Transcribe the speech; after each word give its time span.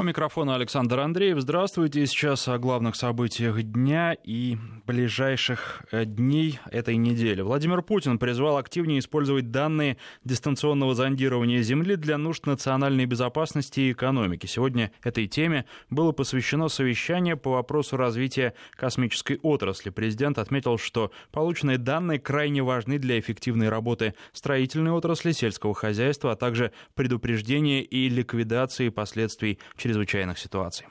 У 0.00 0.02
микрофона 0.02 0.54
Александр 0.54 0.98
Андреев. 1.00 1.40
Здравствуйте. 1.40 2.06
Сейчас 2.06 2.48
о 2.48 2.56
главных 2.56 2.96
событиях 2.96 3.62
дня 3.62 4.16
и 4.24 4.56
ближайших 4.86 5.82
э, 5.92 6.06
дней 6.06 6.58
этой 6.70 6.96
недели. 6.96 7.42
Владимир 7.42 7.82
Путин 7.82 8.18
призвал 8.18 8.56
активнее 8.56 9.00
использовать 9.00 9.50
данные 9.50 9.98
дистанционного 10.24 10.94
зондирования 10.94 11.60
Земли 11.60 11.96
для 11.96 12.16
нужд 12.16 12.46
национальной 12.46 13.04
безопасности 13.04 13.80
и 13.80 13.92
экономики. 13.92 14.46
Сегодня 14.46 14.90
этой 15.02 15.26
теме 15.26 15.66
было 15.90 16.12
посвящено 16.12 16.68
совещание 16.68 17.36
по 17.36 17.50
вопросу 17.50 17.98
развития 17.98 18.54
космической 18.76 19.38
отрасли. 19.42 19.90
Президент 19.90 20.38
отметил, 20.38 20.78
что 20.78 21.12
полученные 21.30 21.76
данные 21.76 22.18
крайне 22.18 22.62
важны 22.62 22.98
для 22.98 23.20
эффективной 23.20 23.68
работы 23.68 24.14
строительной 24.32 24.92
отрасли, 24.92 25.32
сельского 25.32 25.74
хозяйства, 25.74 26.32
а 26.32 26.36
также 26.36 26.72
предупреждения 26.94 27.82
и 27.82 28.08
ликвидации 28.08 28.88
последствий 28.88 29.58
через 29.76 29.89
чрезвычайных 29.90 30.38
ситуаций. 30.38 30.86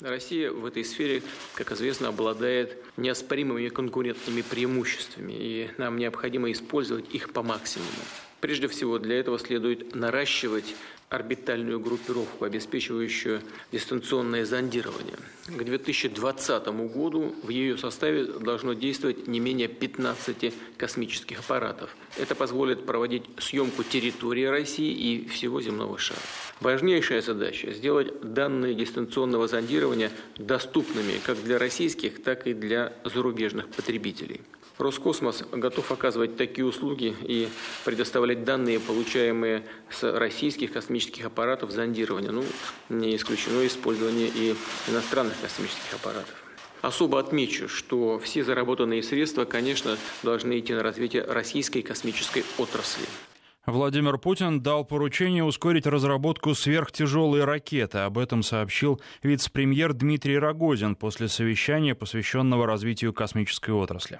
Россия 0.00 0.50
в 0.50 0.64
этой 0.64 0.82
сфере, 0.82 1.22
как 1.54 1.72
известно, 1.72 2.08
обладает 2.08 2.78
неоспоримыми 2.96 3.68
конкурентными 3.68 4.40
преимуществами, 4.40 5.34
и 5.34 5.70
нам 5.76 5.98
необходимо 5.98 6.50
использовать 6.50 7.14
их 7.14 7.34
по 7.34 7.42
максимуму. 7.42 7.90
Прежде 8.40 8.68
всего, 8.68 8.98
для 8.98 9.18
этого 9.18 9.38
следует 9.38 9.94
наращивать 9.94 10.74
орбитальную 11.10 11.80
группировку, 11.80 12.44
обеспечивающую 12.44 13.42
дистанционное 13.72 14.44
зондирование. 14.44 15.16
К 15.48 15.64
2020 15.64 16.68
году 16.92 17.34
в 17.42 17.48
ее 17.48 17.76
составе 17.76 18.24
должно 18.24 18.74
действовать 18.74 19.26
не 19.26 19.40
менее 19.40 19.66
15 19.66 20.54
космических 20.76 21.40
аппаратов. 21.40 21.94
Это 22.16 22.36
позволит 22.36 22.86
проводить 22.86 23.24
съемку 23.38 23.82
территории 23.82 24.44
России 24.44 24.92
и 24.92 25.28
всего 25.28 25.60
земного 25.60 25.98
шара. 25.98 26.20
Важнейшая 26.60 27.22
задача– 27.22 27.72
сделать 27.74 28.20
данные 28.20 28.74
дистанционного 28.74 29.48
зондирования 29.48 30.12
доступными 30.36 31.14
как 31.26 31.42
для 31.42 31.58
российских, 31.58 32.22
так 32.22 32.46
и 32.46 32.54
для 32.54 32.92
зарубежных 33.04 33.68
потребителей. 33.68 34.42
Роскосмос 34.80 35.44
готов 35.52 35.90
оказывать 35.92 36.36
такие 36.36 36.64
услуги 36.64 37.14
и 37.22 37.48
предоставлять 37.84 38.44
данные, 38.44 38.80
получаемые 38.80 39.64
с 39.90 40.02
российских 40.18 40.72
космических 40.72 41.26
аппаратов 41.26 41.70
зондирования. 41.70 42.30
Ну, 42.30 42.44
не 42.88 43.14
исключено 43.16 43.66
использование 43.66 44.28
и 44.28 44.54
иностранных 44.88 45.40
космических 45.40 45.94
аппаратов. 45.94 46.34
Особо 46.82 47.20
отмечу, 47.20 47.68
что 47.68 48.18
все 48.18 48.42
заработанные 48.42 49.02
средства, 49.02 49.44
конечно, 49.44 49.98
должны 50.22 50.58
идти 50.58 50.72
на 50.72 50.82
развитие 50.82 51.22
российской 51.24 51.82
космической 51.82 52.44
отрасли. 52.56 53.04
Владимир 53.66 54.16
Путин 54.16 54.62
дал 54.62 54.84
поручение 54.86 55.44
ускорить 55.44 55.86
разработку 55.86 56.54
сверхтяжелой 56.54 57.44
ракеты. 57.44 57.98
Об 57.98 58.16
этом 58.16 58.42
сообщил 58.42 59.00
вице-премьер 59.22 59.92
Дмитрий 59.92 60.38
Рогозин 60.38 60.96
после 60.96 61.28
совещания, 61.28 61.94
посвященного 61.94 62.66
развитию 62.66 63.12
космической 63.12 63.72
отрасли. 63.72 64.18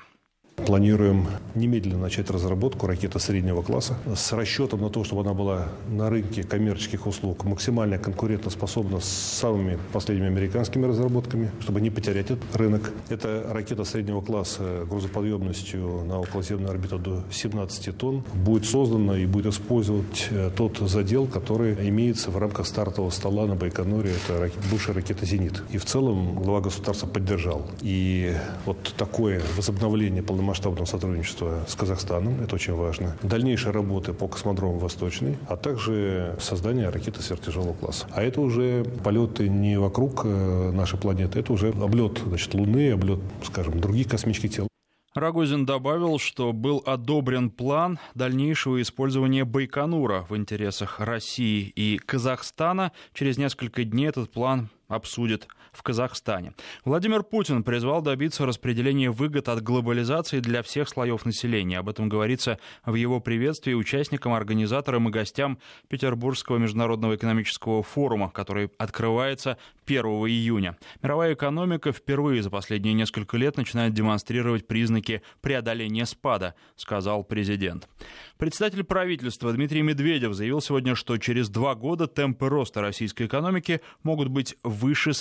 Планируем 0.66 1.26
немедленно 1.54 2.02
начать 2.02 2.30
разработку 2.30 2.86
ракеты 2.86 3.18
среднего 3.18 3.62
класса 3.62 3.96
с 4.14 4.32
расчетом 4.32 4.82
на 4.82 4.90
то, 4.90 5.02
чтобы 5.04 5.22
она 5.22 5.32
была 5.32 5.68
на 5.88 6.10
рынке 6.10 6.42
коммерческих 6.42 7.06
услуг 7.06 7.44
максимально 7.44 7.98
конкурентоспособна 7.98 9.00
с 9.00 9.04
самыми 9.04 9.78
последними 9.92 10.28
американскими 10.28 10.86
разработками, 10.86 11.50
чтобы 11.60 11.80
не 11.80 11.90
потерять 11.90 12.30
этот 12.30 12.54
рынок. 12.54 12.92
Это 13.08 13.46
ракета 13.50 13.84
среднего 13.84 14.20
класса 14.20 14.84
грузоподъемностью 14.88 16.04
на 16.04 16.20
околоземную 16.20 16.70
орбиту 16.70 16.98
до 16.98 17.24
17 17.32 17.96
тонн. 17.96 18.22
Будет 18.34 18.66
создана 18.66 19.18
и 19.18 19.26
будет 19.26 19.46
использовать 19.46 20.28
э, 20.30 20.50
тот 20.54 20.78
задел, 20.78 21.26
который 21.26 21.74
имеется 21.88 22.30
в 22.30 22.36
рамках 22.36 22.66
стартового 22.66 23.10
стола 23.10 23.46
на 23.46 23.54
Байконуре. 23.54 24.12
Это 24.12 24.50
бывшая 24.70 24.92
ракета 24.92 25.24
«Зенит». 25.26 25.62
И 25.70 25.78
в 25.78 25.84
целом 25.84 26.34
глава 26.34 26.60
государства 26.60 27.06
поддержал. 27.06 27.66
И 27.80 28.34
вот 28.66 28.94
такое 28.96 29.42
возобновление 29.56 30.22
полномочий 30.22 30.49
масштабного 30.50 30.84
сотрудничества 30.84 31.60
с 31.66 31.74
Казахстаном, 31.74 32.40
это 32.42 32.54
очень 32.54 32.74
важно. 32.74 33.16
Дальнейшая 33.22 33.72
работа 33.72 34.12
по 34.12 34.28
космодрому 34.28 34.78
Восточный, 34.78 35.38
а 35.48 35.56
также 35.56 36.36
создание 36.40 36.90
ракеты 36.90 37.22
сверхтяжелого 37.22 37.72
класса. 37.72 38.06
А 38.12 38.22
это 38.22 38.40
уже 38.40 38.84
полеты 39.04 39.48
не 39.48 39.78
вокруг 39.78 40.22
э, 40.24 40.70
нашей 40.72 40.98
планеты, 40.98 41.38
это 41.38 41.52
уже 41.52 41.68
облет 41.68 42.20
значит, 42.26 42.52
Луны, 42.54 42.92
облет, 42.92 43.20
скажем, 43.44 43.80
других 43.80 44.08
космических 44.08 44.50
тел. 44.50 44.70
Рогозин 45.14 45.66
добавил, 45.66 46.18
что 46.20 46.52
был 46.52 46.84
одобрен 46.86 47.50
план 47.50 47.98
дальнейшего 48.14 48.80
использования 48.80 49.44
Байконура 49.44 50.24
в 50.28 50.36
интересах 50.36 51.00
России 51.00 51.72
и 51.74 51.98
Казахстана. 51.98 52.92
Через 53.12 53.36
несколько 53.36 53.82
дней 53.82 54.06
этот 54.06 54.30
план 54.30 54.68
обсудит 54.86 55.48
в 55.80 55.82
Казахстане. 55.82 56.52
Владимир 56.84 57.22
Путин 57.22 57.62
призвал 57.62 58.02
добиться 58.02 58.44
распределения 58.44 59.10
выгод 59.10 59.48
от 59.48 59.62
глобализации 59.62 60.40
для 60.40 60.62
всех 60.62 60.90
слоев 60.90 61.24
населения. 61.24 61.78
Об 61.78 61.88
этом 61.88 62.10
говорится 62.10 62.58
в 62.84 62.96
его 62.96 63.18
приветствии 63.18 63.72
участникам, 63.72 64.34
организаторам 64.34 65.08
и 65.08 65.10
гостям 65.10 65.58
Петербургского 65.88 66.58
международного 66.58 67.16
экономического 67.16 67.82
форума, 67.82 68.30
который 68.30 68.70
открывается 68.76 69.56
1 69.86 70.04
июня. 70.04 70.76
Мировая 71.02 71.32
экономика 71.32 71.92
впервые 71.92 72.42
за 72.42 72.50
последние 72.50 72.92
несколько 72.92 73.38
лет 73.38 73.56
начинает 73.56 73.94
демонстрировать 73.94 74.66
признаки 74.66 75.22
преодоления 75.40 76.04
спада, 76.04 76.54
сказал 76.76 77.24
президент. 77.24 77.88
Председатель 78.36 78.84
правительства 78.84 79.50
Дмитрий 79.50 79.80
Медведев 79.80 80.34
заявил 80.34 80.60
сегодня, 80.60 80.94
что 80.94 81.16
через 81.16 81.48
два 81.48 81.74
года 81.74 82.06
темпы 82.06 82.50
роста 82.50 82.82
российской 82.82 83.24
экономики 83.24 83.80
могут 84.02 84.28
быть 84.28 84.56
выше 84.62 85.14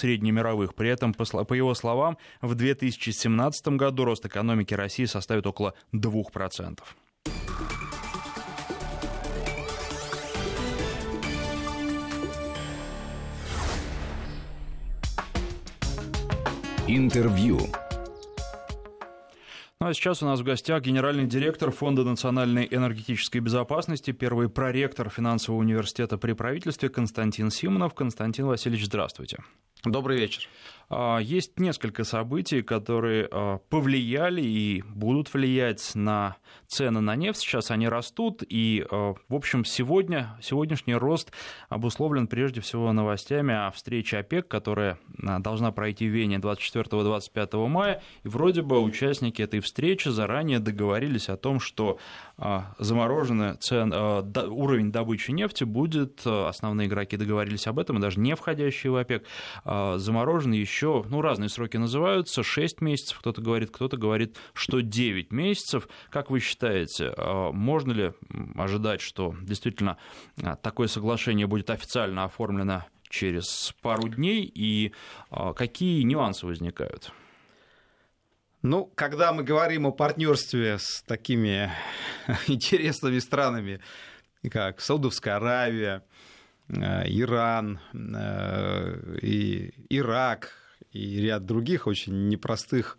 среднемировых. 0.50 0.76
При 0.76 0.90
этом, 0.90 1.14
по 1.14 1.54
его 1.54 1.74
словам, 1.74 2.18
в 2.42 2.56
2017 2.56 3.68
году 3.70 4.06
рост 4.06 4.26
экономики 4.26 4.74
России 4.74 5.06
составит 5.06 5.46
около 5.46 5.74
2%. 5.94 6.80
Интервью. 16.88 17.60
Ну 19.82 19.88
а 19.88 19.94
сейчас 19.94 20.22
у 20.22 20.26
нас 20.26 20.42
в 20.42 20.44
гостях 20.44 20.82
генеральный 20.84 21.26
директор 21.26 21.72
Фонда 21.72 22.04
национальной 22.04 22.68
энергетической 22.70 23.38
безопасности, 23.38 24.12
первый 24.12 24.50
проректор 24.50 25.10
финансового 25.10 25.62
университета 25.62 26.18
при 26.18 26.34
правительстве 26.34 26.90
Константин 26.90 27.50
Симонов. 27.50 27.94
Константин 27.94 28.48
Васильевич, 28.48 28.88
здравствуйте. 28.88 29.38
Добрый 29.86 30.18
вечер. 30.18 30.50
А, 30.90 31.20
есть 31.20 31.60
несколько 31.60 32.04
событий, 32.04 32.64
которые 32.64 33.28
а, 33.32 33.60
повлияли 33.70 34.42
и 34.42 34.82
будут 34.82 35.32
влиять 35.34 35.92
на 35.94 36.38
цены 36.68 37.00
на 37.00 37.16
нефть. 37.16 37.42
Сейчас 37.42 37.70
они 37.70 37.88
растут, 37.88 38.44
и, 38.48 38.86
а, 38.90 39.14
в 39.28 39.36
общем, 39.36 39.66
сегодня, 39.66 40.38
сегодняшний 40.42 40.96
рост 40.96 41.32
обусловлен 41.70 42.28
прежде 42.28 42.62
всего 42.62 42.92
новостями 42.92 43.54
о 43.54 43.70
встрече 43.72 44.18
ОПЕК, 44.18 44.48
которая 44.48 44.98
должна 45.18 45.72
пройти 45.72 46.08
в 46.08 46.12
Вене 46.12 46.38
24-25 46.38 47.68
мая. 47.68 48.02
И 48.24 48.28
вроде 48.28 48.64
бы 48.64 48.80
участники 48.80 49.44
этой 49.44 49.60
встречи 49.60 50.10
заранее 50.10 50.60
договорились 50.60 51.30
о 51.30 51.38
том, 51.38 51.60
что 51.60 52.00
замороженный 52.80 53.56
цен, 53.58 53.94
уровень 53.94 54.92
добычи 54.92 55.32
нефти 55.32 55.66
будет, 55.66 56.26
основные 56.26 56.88
игроки 56.88 57.18
договорились 57.18 57.68
об 57.68 57.80
этом, 57.80 57.98
и 57.98 58.02
даже 58.02 58.20
не 58.20 58.36
входящие 58.36 58.92
в 58.92 58.96
ОПЕК, 58.96 59.26
заморожен 59.66 60.54
еще 60.54 60.79
еще, 60.80 61.04
ну, 61.10 61.20
разные 61.22 61.50
сроки 61.50 61.76
называются, 61.76 62.42
6 62.42 62.80
месяцев, 62.80 63.20
кто-то 63.20 63.42
говорит, 63.42 63.70
кто-то 63.70 63.98
говорит, 63.98 64.38
что 64.54 64.80
9 64.80 65.32
месяцев. 65.34 65.90
Как 66.10 66.30
вы 66.30 66.40
считаете, 66.40 67.14
а, 67.18 67.52
можно 67.52 67.92
ли 67.92 68.14
ожидать, 68.56 69.02
что 69.02 69.36
действительно 69.42 69.98
а, 70.42 70.56
такое 70.56 70.88
соглашение 70.88 71.48
будет 71.48 71.70
официально 71.70 72.24
оформлено 72.24 72.86
через 73.10 73.74
пару 73.82 74.08
дней, 74.08 74.50
и 74.56 74.94
а, 75.30 75.52
какие 75.54 76.04
нюансы 76.04 76.46
возникают? 76.46 77.12
Ну, 78.62 78.86
когда 78.96 79.34
мы 79.34 79.44
говорим 79.44 79.86
о 79.86 79.92
партнерстве 79.92 80.78
с 80.80 81.04
такими 81.06 81.70
интересными 82.48 83.20
странами, 83.20 83.82
как 84.50 84.80
Саудовская 84.80 85.36
Аравия, 85.36 86.06
Иран, 86.70 87.80
и 89.22 89.74
Ирак, 89.90 90.59
и 90.92 91.22
ряд 91.22 91.46
других 91.46 91.88
очень 91.88 92.28
непростых 92.28 92.98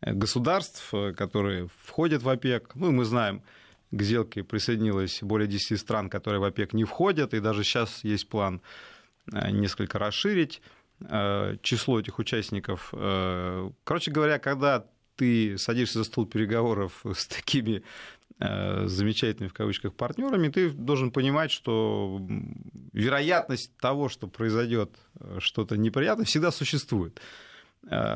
э, 0.00 0.12
государств, 0.12 0.92
э, 0.92 1.12
которые 1.12 1.68
входят 1.82 2.22
в 2.22 2.28
ОПЕК. 2.28 2.72
Ну, 2.74 2.92
мы 2.92 3.04
знаем, 3.04 3.42
к 3.90 4.02
сделке 4.02 4.42
присоединилось 4.42 5.20
более 5.22 5.46
10 5.46 5.78
стран, 5.78 6.10
которые 6.10 6.40
в 6.40 6.44
ОПЕК 6.44 6.72
не 6.72 6.84
входят, 6.84 7.34
и 7.34 7.40
даже 7.40 7.64
сейчас 7.64 8.04
есть 8.04 8.28
план 8.28 8.60
э, 9.32 9.50
несколько 9.50 9.98
расширить 9.98 10.62
число 11.62 11.98
этих 11.98 12.20
участников. 12.20 12.90
Короче 12.92 14.10
говоря, 14.12 14.38
когда 14.38 14.86
ты 15.16 15.58
садишься 15.58 15.98
за 15.98 16.04
стол 16.04 16.24
переговоров 16.26 17.04
с 17.14 17.26
такими 17.26 17.82
замечательными 18.38 19.48
в 19.48 19.54
кавычках 19.54 19.94
партнерами, 19.94 20.48
ты 20.48 20.70
должен 20.70 21.10
понимать, 21.10 21.50
что 21.50 22.20
вероятность 22.92 23.76
того, 23.78 24.08
что 24.08 24.26
произойдет 24.26 24.90
э, 25.20 25.38
что-то 25.40 25.76
неприятное, 25.76 26.26
всегда 26.26 26.50
существует. 26.50 27.20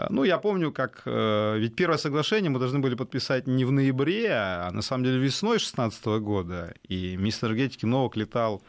Ну, 0.08 0.24
я 0.24 0.38
помню, 0.38 0.72
как... 0.72 1.02
Ведь 1.04 1.76
первое 1.76 1.98
соглашение 1.98 2.50
мы 2.50 2.58
должны 2.58 2.78
были 2.78 2.94
подписать 2.94 3.46
не 3.46 3.66
в 3.66 3.70
ноябре, 3.70 4.30
а 4.30 4.70
на 4.72 4.80
самом 4.80 5.04
деле 5.04 5.18
весной 5.18 5.58
2016 5.58 6.06
года. 6.22 6.74
И 6.88 7.18
министр 7.18 7.48
энергетики 7.48 7.84
Новок 7.84 8.16
летал 8.16 8.62
Э, 8.62 8.64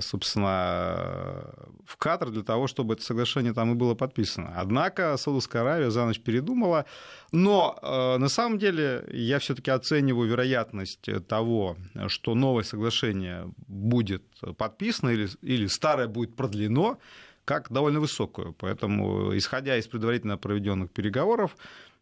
собственно, 0.00 1.54
в 1.86 1.96
Катар 1.96 2.30
для 2.30 2.42
того, 2.42 2.66
чтобы 2.66 2.94
это 2.94 3.02
соглашение 3.02 3.54
там 3.54 3.72
и 3.72 3.74
было 3.74 3.94
подписано. 3.94 4.52
Однако 4.56 5.16
Саудовская 5.16 5.62
Аравия 5.62 5.90
за 5.90 6.04
ночь 6.04 6.20
передумала. 6.20 6.84
Но 7.32 7.78
э, 7.80 8.18
на 8.18 8.28
самом 8.28 8.58
деле 8.58 9.04
я 9.10 9.38
все-таки 9.38 9.70
оцениваю 9.70 10.28
вероятность 10.28 11.08
того, 11.26 11.76
что 12.08 12.34
новое 12.34 12.62
соглашение 12.62 13.50
будет 13.66 14.24
подписано 14.58 15.10
или, 15.10 15.28
или 15.40 15.66
старое 15.66 16.08
будет 16.08 16.36
продлено, 16.36 16.98
как 17.46 17.72
довольно 17.72 18.00
высокую. 18.00 18.52
Поэтому, 18.52 19.34
исходя 19.36 19.78
из 19.78 19.86
предварительно 19.86 20.36
проведенных 20.36 20.90
переговоров, 20.90 21.56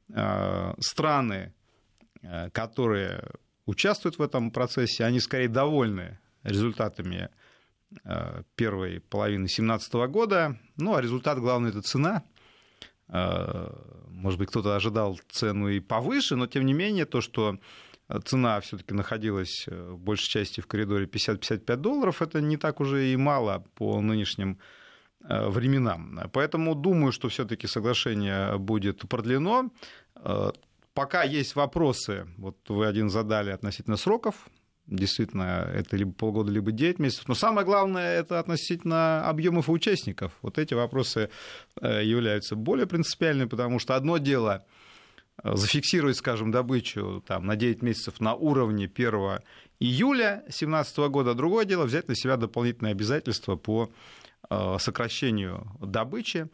э, 0.09 0.75
страны, 0.81 1.55
которые 2.53 3.25
участвуют 3.67 4.19
в 4.19 4.23
этом 4.23 4.53
процессе, 4.53 5.05
они 5.05 5.19
скорее 5.19 5.49
довольны 5.49 6.21
результатами 6.45 7.31
Э, 7.31 7.42
первой 8.57 9.01
половины 9.01 9.45
2017 9.45 9.93
года. 10.09 10.59
Ну, 10.77 10.95
а 10.95 11.01
результат 11.01 11.39
главный– 11.39 11.71
это 11.71 11.83
цена. 11.83 12.23
Э, 13.09 13.71
может 14.09 14.39
быть, 14.39 14.49
кто-то 14.49 14.75
ожидал 14.75 15.19
цену 15.31 15.69
и 15.69 15.81
повыше, 15.81 16.37
но 16.37 16.47
тем 16.47 16.65
не 16.65 16.73
менее 16.73 17.05
то, 17.05 17.21
что 17.21 17.59
цена 18.25 18.61
все-таки 18.61 18.95
находилась 18.95 19.67
э, 19.69 19.91
в 19.91 19.99
большей 19.99 20.29
части 20.29 20.61
в 20.61 20.67
коридоре 20.67 21.07
50-55 21.07 21.77
долларов, 21.77 22.23
это 22.23 22.41
не 22.41 22.57
так 22.57 22.81
уже 22.81 23.13
и 23.13 23.17
мало 23.17 23.65
по 23.75 24.01
нынешним 24.01 24.59
временам. 25.25 26.19
Поэтому 26.33 26.75
думаю, 26.75 27.13
что 27.13 27.29
все-таки 27.29 27.69
соглашение 27.69 28.59
будет 28.59 29.09
продлено. 29.09 29.71
Пока 30.95 31.23
есть 31.23 31.55
вопросы, 31.55 32.27
вот 32.39 32.57
вы 32.69 32.89
один 32.89 33.09
задали 33.09 33.51
относительно 33.51 33.97
сроков 33.97 34.49
Действительно, 34.87 35.71
это 35.73 35.97
либо 35.97 36.13
полгода, 36.13 36.51
либо 36.51 36.73
9 36.73 36.99
месяцев. 36.99 37.29
Но 37.29 37.35
самое 37.35 37.65
главное, 37.65 38.19
это 38.19 38.41
относительно 38.41 39.27
объемов 39.29 39.71
участников. 39.71 40.33
Вот 40.43 40.59
эти 40.59 40.75
вопросы 40.75 41.31
э, 41.81 42.05
являются 42.05 42.57
более 42.57 42.87
принципиальными, 42.87 43.49
потому 43.49 43.79
что 43.79 43.95
одно 43.95 44.19
дело 44.19 44.65
э, 45.43 45.55
зафиксировать, 45.55 46.17
скажем, 46.17 46.51
добычу 46.51 47.23
там, 47.27 47.47
на 47.47 47.55
9 47.55 47.81
месяцев 47.83 48.21
на 48.21 48.35
уровне 48.35 48.91
1 48.93 49.39
июля 49.79 50.41
2017 50.47 50.99
года, 51.11 51.31
а 51.31 51.35
другое 51.35 51.65
дело 51.65 51.85
взять 51.85 52.09
на 52.09 52.17
себя 52.17 52.37
дополнительные 52.37 52.91
обязательства 52.91 53.55
по 53.55 53.89
э, 54.51 54.77
сокращению 54.81 55.67
добычи. 55.81 56.49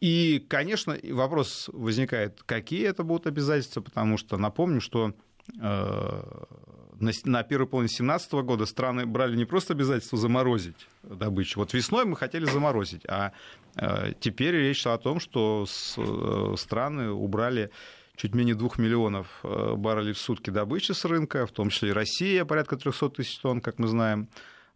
И, 0.00 0.46
конечно, 0.46 0.94
вопрос 1.04 1.70
возникает, 1.72 2.42
какие 2.42 2.86
это 2.86 3.02
будут 3.02 3.26
обязательства, 3.26 3.80
потому 3.80 4.18
что 4.18 4.36
напомню, 4.36 4.82
что 4.82 5.14
на 5.58 7.42
первой 7.42 7.66
половине 7.66 7.88
2017 7.88 8.32
года 8.32 8.66
страны 8.66 9.06
брали 9.06 9.36
не 9.36 9.44
просто 9.44 9.74
обязательство 9.74 10.18
заморозить 10.18 10.88
добычу. 11.02 11.60
Вот 11.60 11.74
весной 11.74 12.04
мы 12.04 12.16
хотели 12.16 12.44
заморозить, 12.44 13.02
а 13.08 13.32
э, 13.76 14.12
теперь 14.20 14.54
речь 14.54 14.82
шла 14.82 14.94
о 14.94 14.98
том, 14.98 15.20
что 15.20 15.66
э, 15.96 16.54
страны 16.56 17.10
убрали 17.10 17.70
чуть 18.16 18.34
менее 18.34 18.54
2 18.54 18.70
миллионов 18.78 19.26
баррелей 19.42 20.12
в 20.12 20.18
сутки 20.18 20.50
добычи 20.50 20.92
с 20.92 21.04
рынка, 21.04 21.46
в 21.46 21.50
том 21.50 21.70
числе 21.70 21.90
и 21.90 21.92
Россия, 21.92 22.44
порядка 22.44 22.76
300 22.76 23.10
тысяч 23.10 23.38
тонн, 23.38 23.60
как 23.60 23.78
мы 23.78 23.88
знаем, 23.88 24.28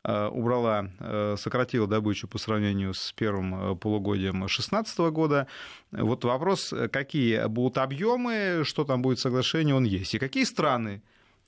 убрала, 0.08 0.88
сократила 1.36 1.86
добычу 1.86 2.28
по 2.28 2.38
сравнению 2.38 2.94
с 2.94 3.12
первым 3.12 3.76
полугодием 3.78 4.38
2016 4.38 4.98
года. 5.10 5.46
Вот 5.90 6.24
вопрос, 6.24 6.72
какие 6.90 7.46
будут 7.46 7.78
объемы, 7.78 8.62
что 8.64 8.84
там 8.84 9.02
будет 9.02 9.18
соглашение, 9.18 9.74
он 9.74 9.84
есть. 9.84 10.14
И 10.14 10.18
какие 10.18 10.44
страны, 10.44 11.02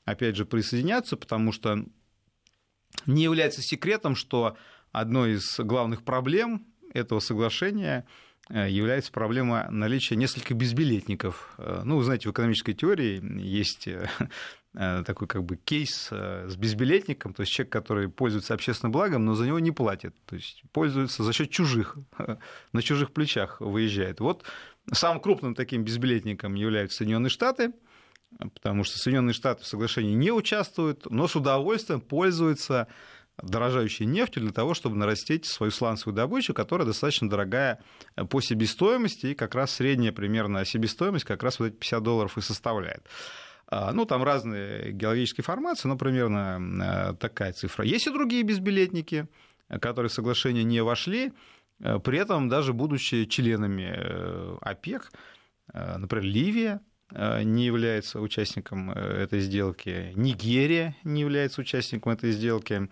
опять 0.04 0.36
же, 0.36 0.44
присоединятся, 0.44 1.16
потому 1.16 1.52
что 1.52 1.84
не 3.06 3.22
является 3.22 3.62
секретом, 3.62 4.14
что 4.14 4.56
одной 4.92 5.34
из 5.34 5.58
главных 5.58 6.02
проблем 6.02 6.66
этого 6.92 7.20
соглашения 7.20 8.04
э, 8.06 8.29
является 8.50 9.12
проблема 9.12 9.68
наличия 9.70 10.16
нескольких 10.16 10.56
безбилетников. 10.56 11.54
Э, 11.58 11.82
ну, 11.84 11.96
вы 11.96 12.04
знаете, 12.04 12.28
в 12.28 12.32
экономической 12.32 12.72
теории 12.72 13.22
есть 13.40 13.88
э, 13.88 14.08
такой 15.04 15.28
как 15.28 15.44
бы 15.44 15.56
кейс 15.56 16.08
с 16.10 16.56
безбилетником, 16.56 17.34
то 17.34 17.42
есть 17.42 17.52
человек, 17.52 17.72
который 17.72 18.08
пользуется 18.08 18.54
общественным 18.54 18.92
благом, 18.92 19.24
но 19.24 19.34
за 19.34 19.46
него 19.46 19.58
не 19.58 19.72
платит, 19.72 20.14
то 20.26 20.36
есть 20.36 20.62
пользуется 20.72 21.22
за 21.22 21.32
счет 21.32 21.50
чужих, 21.50 21.96
на 22.72 22.82
чужих 22.82 23.12
плечах 23.12 23.60
выезжает. 23.60 24.20
Вот 24.20 24.44
Самым 24.92 25.20
крупным 25.20 25.54
таким 25.54 25.84
безбилетником 25.84 26.54
являются 26.54 26.98
Соединенные 26.98 27.30
Штаты, 27.30 27.72
потому 28.38 28.82
что 28.82 28.98
Соединенные 28.98 29.34
Штаты 29.34 29.62
в 29.62 29.66
соглашении 29.66 30.14
не 30.14 30.32
участвуют, 30.32 31.08
но 31.10 31.28
с 31.28 31.36
удовольствием 31.36 32.00
пользуются 32.00 32.88
дорожающей 33.42 34.06
нефтью 34.06 34.42
для 34.42 34.52
того, 34.52 34.74
чтобы 34.74 34.96
нарастить 34.96 35.46
свою 35.46 35.70
сланцевую 35.70 36.14
добычу, 36.14 36.54
которая 36.54 36.86
достаточно 36.86 37.28
дорогая 37.28 37.80
по 38.28 38.40
себестоимости, 38.40 39.26
и 39.26 39.34
как 39.34 39.54
раз 39.54 39.72
средняя 39.72 40.12
примерно 40.12 40.64
себестоимость 40.64 41.24
как 41.24 41.42
раз 41.42 41.58
вот 41.58 41.66
эти 41.66 41.74
50 41.74 42.02
долларов 42.02 42.38
и 42.38 42.40
составляет. 42.40 43.06
А, 43.66 43.92
ну, 43.92 44.04
там 44.04 44.22
разные 44.22 44.92
геологические 44.92 45.44
формации, 45.44 45.88
но 45.88 45.96
примерно 45.96 47.12
э, 47.12 47.14
такая 47.14 47.52
цифра. 47.52 47.84
Есть 47.84 48.08
и 48.08 48.10
другие 48.10 48.42
безбилетники, 48.42 49.28
которые 49.80 50.10
в 50.10 50.12
соглашение 50.12 50.64
не 50.64 50.82
вошли, 50.82 51.32
Э, 51.80 51.98
при 51.98 52.18
этом 52.18 52.48
даже 52.48 52.72
будучи 52.72 53.24
членами 53.24 53.92
э, 53.94 54.56
ОПЕК, 54.60 55.10
э, 55.72 55.96
например, 55.98 56.24
Ливия 56.24 56.80
не 57.12 57.64
является 57.64 58.20
участником 58.20 58.92
этой 58.92 59.40
сделки, 59.40 60.12
Нигерия 60.14 60.94
не 61.02 61.22
является 61.22 61.60
участником 61.60 62.12
этой 62.12 62.30
сделки. 62.30 62.88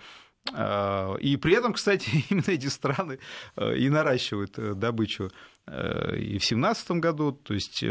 И 0.51 1.37
при 1.37 1.55
этом, 1.55 1.75
кстати, 1.75 2.25
именно 2.31 2.45
эти 2.49 2.67
страны 2.69 3.19
и 3.57 3.89
наращивают 3.89 4.79
добычу 4.79 5.31
и 5.67 6.39
в 6.39 6.47
2017 6.47 6.93
году, 6.93 7.33
то 7.33 7.53
есть 7.53 7.85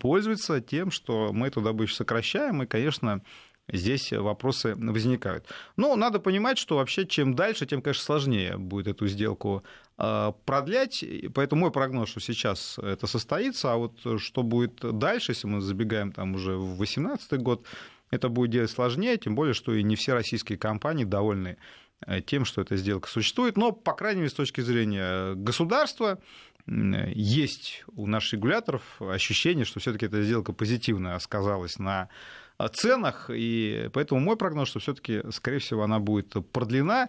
пользуются 0.00 0.60
тем, 0.60 0.90
что 0.90 1.32
мы 1.32 1.46
эту 1.46 1.60
добычу 1.60 1.94
сокращаем, 1.94 2.64
и, 2.64 2.66
конечно, 2.66 3.22
здесь 3.72 4.12
вопросы 4.12 4.74
возникают. 4.76 5.46
Но 5.76 5.96
надо 5.96 6.18
понимать, 6.18 6.58
что 6.58 6.76
вообще 6.76 7.06
чем 7.06 7.34
дальше, 7.34 7.66
тем, 7.66 7.82
конечно, 7.82 8.02
сложнее 8.02 8.56
будет 8.56 8.88
эту 8.88 9.06
сделку 9.06 9.62
а, 9.96 10.32
продлять. 10.44 11.04
Поэтому 11.34 11.62
мой 11.62 11.70
прогноз, 11.70 12.08
что 12.08 12.20
сейчас 12.20 12.78
это 12.78 13.06
состоится, 13.06 13.72
а 13.72 13.76
вот 13.76 13.98
что 14.20 14.42
будет 14.42 14.80
дальше, 14.98 15.32
если 15.32 15.46
мы 15.46 15.60
забегаем 15.60 16.12
там 16.12 16.34
уже 16.34 16.56
в 16.56 16.76
2018 16.76 17.32
год, 17.40 17.64
это 18.10 18.28
будет 18.28 18.50
делать 18.50 18.70
сложнее, 18.70 19.16
тем 19.16 19.34
более, 19.34 19.54
что 19.54 19.72
и 19.72 19.82
не 19.82 19.96
все 19.96 20.14
российские 20.14 20.58
компании 20.58 21.04
довольны 21.04 21.58
э, 22.06 22.20
тем, 22.20 22.44
что 22.44 22.62
эта 22.62 22.76
сделка 22.76 23.08
существует. 23.08 23.56
Но, 23.56 23.72
по 23.72 23.92
крайней 23.92 24.20
мере, 24.20 24.30
с 24.30 24.34
точки 24.34 24.60
зрения 24.60 25.34
государства, 25.34 26.20
есть 26.66 27.84
у 27.96 28.06
наших 28.06 28.34
регуляторов 28.34 28.82
ощущение, 29.00 29.64
что 29.64 29.80
все-таки 29.80 30.06
эта 30.06 30.22
сделка 30.22 30.52
позитивно 30.52 31.18
сказалась 31.18 31.78
на 31.78 32.10
ценах, 32.72 33.30
и 33.32 33.88
поэтому 33.92 34.20
мой 34.20 34.36
прогноз, 34.36 34.68
что 34.68 34.80
все-таки, 34.80 35.22
скорее 35.30 35.60
всего, 35.60 35.84
она 35.84 35.98
будет 35.98 36.34
продлена, 36.52 37.08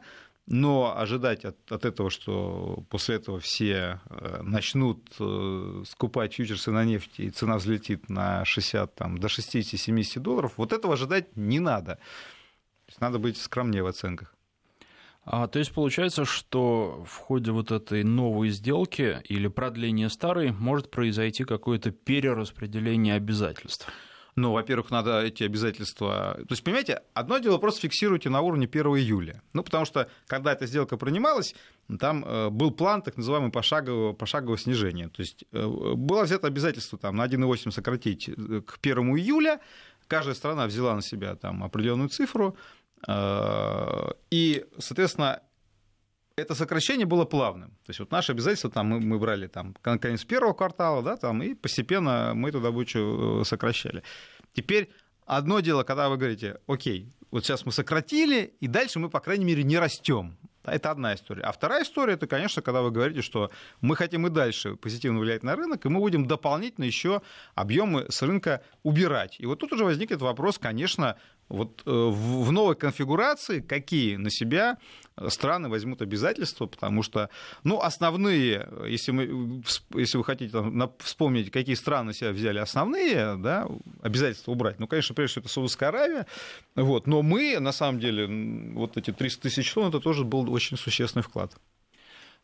но 0.50 0.98
ожидать 0.98 1.46
от, 1.46 1.72
от 1.72 1.86
этого, 1.86 2.10
что 2.10 2.84
после 2.90 3.16
этого 3.16 3.40
все 3.40 4.02
э, 4.10 4.42
начнут 4.42 5.00
э, 5.20 5.84
скупать 5.88 6.34
фьючерсы 6.34 6.72
на 6.72 6.84
нефть, 6.84 7.20
и 7.20 7.30
цена 7.30 7.58
взлетит 7.58 8.10
на 8.10 8.44
60, 8.46 8.96
там, 8.96 9.20
до 9.20 9.28
60-70 9.28 10.20
долларов, 10.20 10.54
вот 10.58 10.74
этого 10.74 10.96
ожидать 10.96 11.38
не 11.38 11.60
надо. 11.60 12.00
Надо 13.00 13.20
быть 13.20 13.38
скромнее 13.38 13.84
в 13.84 13.88
оценках. 13.88 14.34
А, 15.24 15.48
то 15.48 15.60
есть 15.60 15.72
получается, 15.72 16.26
что 16.26 17.06
в 17.08 17.18
ходе 17.18 17.52
вот 17.52 17.72
этой 17.72 18.04
новой 18.04 18.50
сделки 18.50 19.22
или 19.26 19.48
продления 19.48 20.10
старой 20.10 20.52
может 20.52 20.90
произойти 20.90 21.44
какое-то 21.44 21.92
перераспределение 21.92 23.14
обязательств? 23.14 23.88
Ну, 24.36 24.52
во-первых, 24.54 24.92
надо 24.92 25.22
эти 25.22 25.44
обязательства... 25.44 26.36
То 26.38 26.52
есть, 26.52 26.64
понимаете, 26.64 27.02
одно 27.14 27.40
дело 27.40 27.58
просто 27.58 27.82
фиксируйте 27.82 28.30
на 28.30 28.42
уровне 28.42 28.68
1 28.72 28.86
июля. 28.98 29.42
Ну, 29.54 29.64
потому 29.64 29.86
что, 29.86 30.10
когда 30.28 30.54
эта 30.54 30.66
сделка 30.66 30.98
принималась, 30.98 31.56
там 32.00 32.24
э, 32.26 32.50
был 32.50 32.72
план 32.72 33.02
так 33.02 33.18
называемый 33.18 33.52
пошагового, 33.52 34.14
пошагового 34.14 34.58
снижения. 34.58 35.10
То 35.10 35.22
есть, 35.22 35.44
э, 35.52 35.66
было 35.66 36.24
взято 36.24 36.48
обязательство 36.48 36.98
там, 36.98 37.16
на 37.16 37.26
1,8 37.26 37.72
сократить 37.72 38.30
э, 38.30 38.62
к 38.66 38.78
1 38.82 38.98
июля. 39.18 39.60
Каждая 40.08 40.36
страна 40.36 40.66
взяла 40.68 40.96
на 40.96 41.02
себя 41.02 41.36
там, 41.36 41.64
определенную 41.64 42.10
цифру. 42.10 42.58
И, 44.30 44.66
соответственно, 44.78 45.42
это 46.40 46.56
сокращение 46.56 47.06
было 47.06 47.26
плавным. 47.26 47.70
То 47.86 47.90
есть 47.90 48.00
вот 48.00 48.12
наши 48.12 48.32
обязательства 48.32 48.70
там 48.70 48.88
мы, 48.88 49.00
мы 49.00 49.20
брали 49.20 49.48
там 49.48 49.74
конец 49.82 50.24
первого 50.24 50.54
квартала, 50.54 51.04
да, 51.04 51.18
там, 51.18 51.44
и 51.44 51.54
постепенно 51.54 52.34
мы 52.36 52.50
эту 52.50 52.62
добычу 52.62 53.44
сокращали. 53.46 54.04
Теперь 54.54 54.90
одно 55.26 55.60
дело, 55.60 55.84
когда 55.84 56.10
вы 56.10 56.18
говорите, 56.18 56.60
окей, 56.68 57.12
вот 57.32 57.46
сейчас 57.46 57.66
мы 57.66 57.72
сократили, 57.72 58.56
и 58.60 58.68
дальше 58.68 59.00
мы, 59.00 59.10
по 59.10 59.20
крайней 59.20 59.46
мере, 59.46 59.64
не 59.64 59.78
растем. 59.78 60.38
Это 60.64 60.92
одна 60.92 61.16
история. 61.16 61.44
А 61.44 61.52
вторая 61.52 61.84
история, 61.84 62.14
это, 62.14 62.28
конечно, 62.28 62.62
когда 62.62 62.82
вы 62.82 62.92
говорите, 62.92 63.22
что 63.22 63.50
мы 63.82 63.96
хотим 63.96 64.28
и 64.28 64.30
дальше 64.30 64.76
позитивно 64.76 65.20
влиять 65.20 65.44
на 65.44 65.56
рынок, 65.56 65.86
и 65.86 65.90
мы 65.90 66.00
будем 66.00 66.26
дополнительно 66.28 66.86
еще 66.86 67.22
объемы 67.56 68.06
с 68.10 68.22
рынка 68.22 68.62
убирать. 68.84 69.36
И 69.40 69.46
вот 69.46 69.60
тут 69.60 69.74
уже 69.74 69.84
возникнет 69.84 70.22
вопрос, 70.22 70.58
конечно, 70.58 71.18
вот 71.50 71.82
э, 71.86 71.90
в 71.92 72.52
новой 72.52 72.76
конфигурации 72.76 73.60
какие 73.60 74.16
на 74.16 74.30
себя 74.30 74.78
страны 75.28 75.68
возьмут 75.70 76.02
обязательства, 76.02 76.66
потому 76.66 77.04
что, 77.04 77.30
ну, 77.64 77.82
основные, 77.82 78.70
если, 78.88 79.12
мы, 79.12 79.62
если 79.96 80.18
вы 80.18 80.24
хотите 80.24 80.52
там, 80.52 80.94
вспомнить, 81.00 81.52
какие 81.52 81.76
страны 81.76 82.14
себя 82.14 82.32
взяли 82.32 82.60
основные, 82.60 83.36
да, 83.38 83.68
обязательства 84.02 84.52
убрать, 84.52 84.80
ну, 84.80 84.88
конечно, 84.88 85.14
прежде 85.14 85.34
всего, 85.34 85.42
это 85.44 85.54
Саудовская 85.54 85.90
Аравия, 85.90 86.26
вот, 86.76 87.08
но 87.08 87.22
мы, 87.22 87.60
на 87.60 87.72
самом 87.72 88.00
деле, 88.00 88.28
вот 88.74 88.96
эти 88.98 89.12
300 89.12 89.42
тысяч 89.42 89.74
тонн, 89.74 89.90
это 89.90 90.00
тоже 90.00 90.24
был 90.24 90.50
очень 90.52 90.78
существенный 90.78 91.24
вклад. 91.24 91.54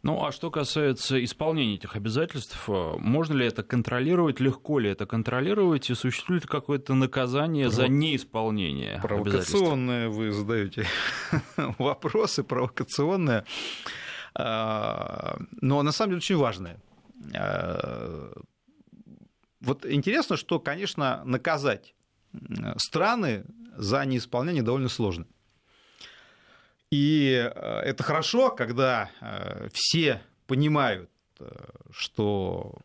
Ну, 0.05 0.23
а 0.23 0.31
что 0.31 0.51
касается 0.51 1.23
исполнения 1.23 1.73
этих 1.73 1.95
обязательств, 1.95 2.69
э, 2.69 2.93
можно 2.99 3.33
ли 3.33 3.47
это 3.47 3.63
контролировать, 3.63 4.39
легко 4.39 4.77
ли 4.77 4.87
это 4.87 5.07
контролировать, 5.07 5.89
и 5.89 5.95
существует 5.95 6.43
ли 6.43 6.47
какое-то 6.47 6.93
наказание 6.93 7.65
Прово... 7.69 7.75
за 7.75 7.87
неисполнение 7.87 8.99
Провокационные 9.01 10.09
вы 10.09 10.31
задаете 10.31 10.85
вопросы, 11.79 12.43
провокационные, 12.43 13.45
а, 14.35 15.39
но 15.61 15.81
на 15.81 15.91
самом 15.91 16.11
деле 16.11 16.17
очень 16.17 16.37
важные. 16.37 16.79
А, 17.35 18.31
вот 19.59 19.87
интересно, 19.87 20.37
что, 20.37 20.59
конечно, 20.59 21.23
наказать 21.25 21.95
страны 22.77 23.43
за 23.75 24.05
неисполнение 24.05 24.61
довольно 24.61 24.89
сложно. 24.89 25.25
И 26.95 27.33
э, 27.33 27.79
это 27.83 28.03
хорошо, 28.03 28.51
когда 28.51 29.09
э, 29.19 29.67
все 29.73 30.21
понимают, 30.47 31.09
э, 31.41 31.45
что 31.91 32.77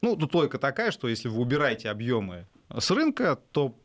ну, 0.00 0.16
тут 0.16 0.32
только 0.32 0.58
такая, 0.58 0.90
что 0.90 1.08
если 1.08 1.28
вы 1.28 1.42
убираете 1.42 1.90
объемы 1.90 2.46
с 2.74 2.90
рынка, 2.90 3.38
то 3.52 3.76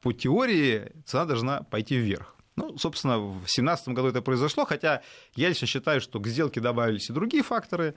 по 0.00 0.14
теории 0.14 0.90
цена 1.04 1.26
должна 1.26 1.62
пойти 1.64 1.96
вверх. 1.98 2.34
Ну, 2.56 2.78
собственно, 2.78 3.18
в 3.18 3.40
2017 3.40 3.88
году 3.88 4.08
это 4.08 4.22
произошло, 4.22 4.64
хотя 4.64 5.02
я 5.34 5.50
лично 5.50 5.66
считаю, 5.66 6.00
что 6.00 6.18
к 6.18 6.26
сделке 6.26 6.60
добавились 6.62 7.10
и 7.10 7.12
другие 7.12 7.42
факторы. 7.42 7.94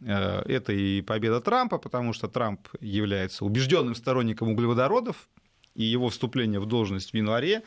Это 0.00 0.72
и 0.72 1.00
победа 1.00 1.40
Трампа, 1.40 1.78
потому 1.78 2.12
что 2.12 2.28
Трамп 2.28 2.68
является 2.80 3.44
убежденным 3.44 3.94
сторонником 3.94 4.50
углеводородов, 4.50 5.28
и 5.74 5.84
его 5.84 6.10
вступление 6.10 6.60
в 6.60 6.66
должность 6.66 7.12
в 7.12 7.14
январе 7.14 7.62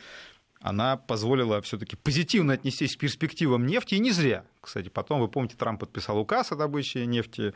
она 0.62 0.96
позволила 0.96 1.62
все-таки 1.62 1.96
позитивно 1.96 2.54
отнестись 2.54 2.96
к 2.96 3.00
перспективам 3.00 3.66
нефти, 3.66 3.96
и 3.96 4.00
не 4.00 4.12
зря. 4.12 4.46
Кстати, 4.62 4.90
потом, 4.90 5.20
вы 5.20 5.28
помните, 5.28 5.56
Трамп 5.58 5.80
подписал 5.80 6.20
указ 6.20 6.52
о 6.52 6.56
добыче 6.56 7.06
нефти 7.06 7.54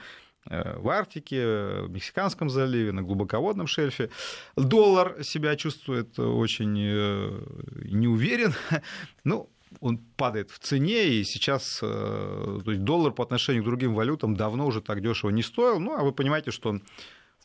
э, 0.50 0.78
в 0.80 0.90
Арктике, 0.90 1.46
в 1.84 1.90
Мексиканском 1.90 2.50
заливе, 2.50 2.92
на 2.92 3.04
глубоководном 3.04 3.68
шельфе. 3.68 4.10
Доллар 4.56 5.24
себя 5.24 5.56
чувствует 5.56 6.18
очень 6.20 6.78
э, 6.78 7.42
неуверен. 7.86 8.54
Ну, 9.24 9.50
он 9.82 9.98
падает 9.98 10.52
в 10.52 10.60
цене, 10.60 11.08
и 11.08 11.24
сейчас 11.24 11.80
э, 11.82 12.60
то 12.64 12.72
есть 12.72 12.84
доллар 12.84 13.12
по 13.12 13.24
отношению 13.24 13.64
к 13.64 13.66
другим 13.66 13.94
валютам 13.94 14.36
давно 14.36 14.68
уже 14.68 14.82
так 14.82 15.02
дешево 15.02 15.30
не 15.32 15.44
стоил. 15.44 15.80
Ну, 15.80 15.96
а 15.96 16.04
вы 16.04 16.12
понимаете, 16.12 16.52
что 16.52 16.80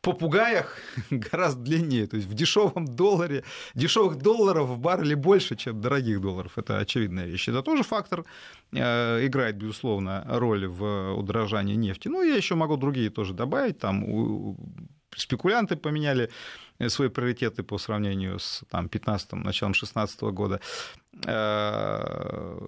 он 0.01 0.15
попугаях 0.15 0.77
гораздо 1.11 1.63
длиннее. 1.63 2.07
То 2.07 2.17
есть 2.17 2.29
в 2.29 2.35
дешевом 2.35 2.87
долларе, 2.87 3.45
дешевых 3.75 4.17
долларов 4.17 4.69
в 4.69 4.79
барреле 4.79 5.17
больше, 5.17 5.57
чем 5.57 5.81
дорогих 5.81 6.21
долларов. 6.21 6.59
Это 6.59 6.79
очевидная 6.79 7.27
вещь. 7.27 7.49
Это 7.49 7.63
тоже 7.63 7.83
фактор 7.83 8.25
э, 8.73 9.27
играет, 9.27 9.57
безусловно, 9.57 10.25
роль 10.29 10.67
в 10.67 11.15
удорожании 11.15 11.77
нефти. 11.77 12.09
Ну, 12.09 12.23
я 12.23 12.37
еще 12.37 12.55
могу 12.55 12.77
другие 12.77 13.11
тоже 13.11 13.35
добавить. 13.35 13.79
Там 13.79 14.57
спекулянты 15.17 15.77
поменяли 15.77 16.31
свои 16.89 17.09
приоритеты 17.09 17.63
по 17.63 17.79
сравнению 17.79 18.39
с 18.39 18.63
там, 18.71 18.87
15-м, 18.87 19.43
началом 19.43 19.75
16 19.75 20.21
года. 20.23 20.61
Э, 21.27 22.59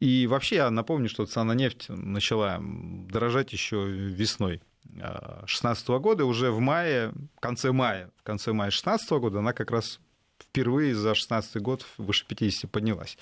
и 0.00 0.26
вообще 0.26 0.56
я 0.56 0.70
напомню, 0.70 1.08
что 1.08 1.26
цена 1.26 1.44
на 1.44 1.52
нефть 1.52 1.86
начала 1.88 2.58
дорожать 2.60 3.52
еще 3.52 3.86
весной 3.86 4.60
2016 4.84 5.88
года, 5.88 6.24
уже 6.24 6.50
в 6.50 6.60
мае, 6.60 7.12
в 7.36 7.40
конце 7.40 7.72
мая, 7.72 8.10
в 8.16 8.22
конце 8.22 8.52
мая 8.52 8.70
2016 8.70 9.10
года 9.12 9.38
она 9.40 9.52
как 9.52 9.70
раз 9.70 10.00
впервые 10.38 10.94
за 10.94 11.08
2016 11.08 11.62
год 11.62 11.86
выше 11.98 12.26
50 12.26 12.70
поднялась 12.70 13.18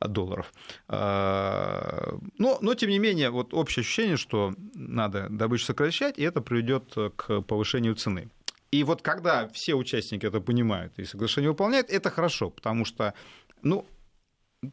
долларов. 0.00 0.52
А, 0.86 2.18
но, 2.38 2.58
но, 2.60 2.74
тем 2.74 2.90
не 2.90 2.98
менее, 2.98 3.30
вот 3.30 3.52
общее 3.52 3.82
ощущение, 3.82 4.16
что 4.16 4.54
надо 4.74 5.28
добычу 5.28 5.64
сокращать, 5.64 6.18
и 6.18 6.22
это 6.22 6.40
приведет 6.40 6.94
к 7.16 7.40
повышению 7.42 7.94
цены. 7.96 8.28
И 8.70 8.84
вот 8.84 9.02
когда 9.02 9.48
все 9.48 9.74
участники 9.74 10.26
это 10.26 10.40
понимают 10.40 10.92
и 10.98 11.04
соглашение 11.04 11.50
выполняют, 11.50 11.90
это 11.90 12.10
хорошо, 12.10 12.50
потому 12.50 12.84
что 12.84 13.14
ну, 13.62 13.86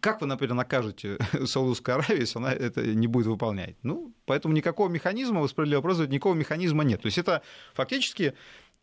как 0.02 0.22
вы, 0.22 0.28
например, 0.28 0.56
накажете 0.56 1.18
Саудовскую 1.46 1.96
Аравию, 1.96 2.22
если 2.22 2.40
она 2.40 2.52
это 2.52 2.82
не 2.86 3.08
будет 3.08 3.28
выполнять? 3.28 3.76
Ну, 3.84 4.14
поэтому 4.26 4.54
никакого 4.54 4.90
механизма, 4.90 5.42
вы 5.42 5.50
справедливо 5.50 5.82
вопрос, 5.82 6.00
никакого 6.00 6.34
механизма 6.34 6.84
нет. 6.84 7.02
То 7.02 7.08
есть 7.08 7.18
это 7.18 7.44
фактически 7.74 8.34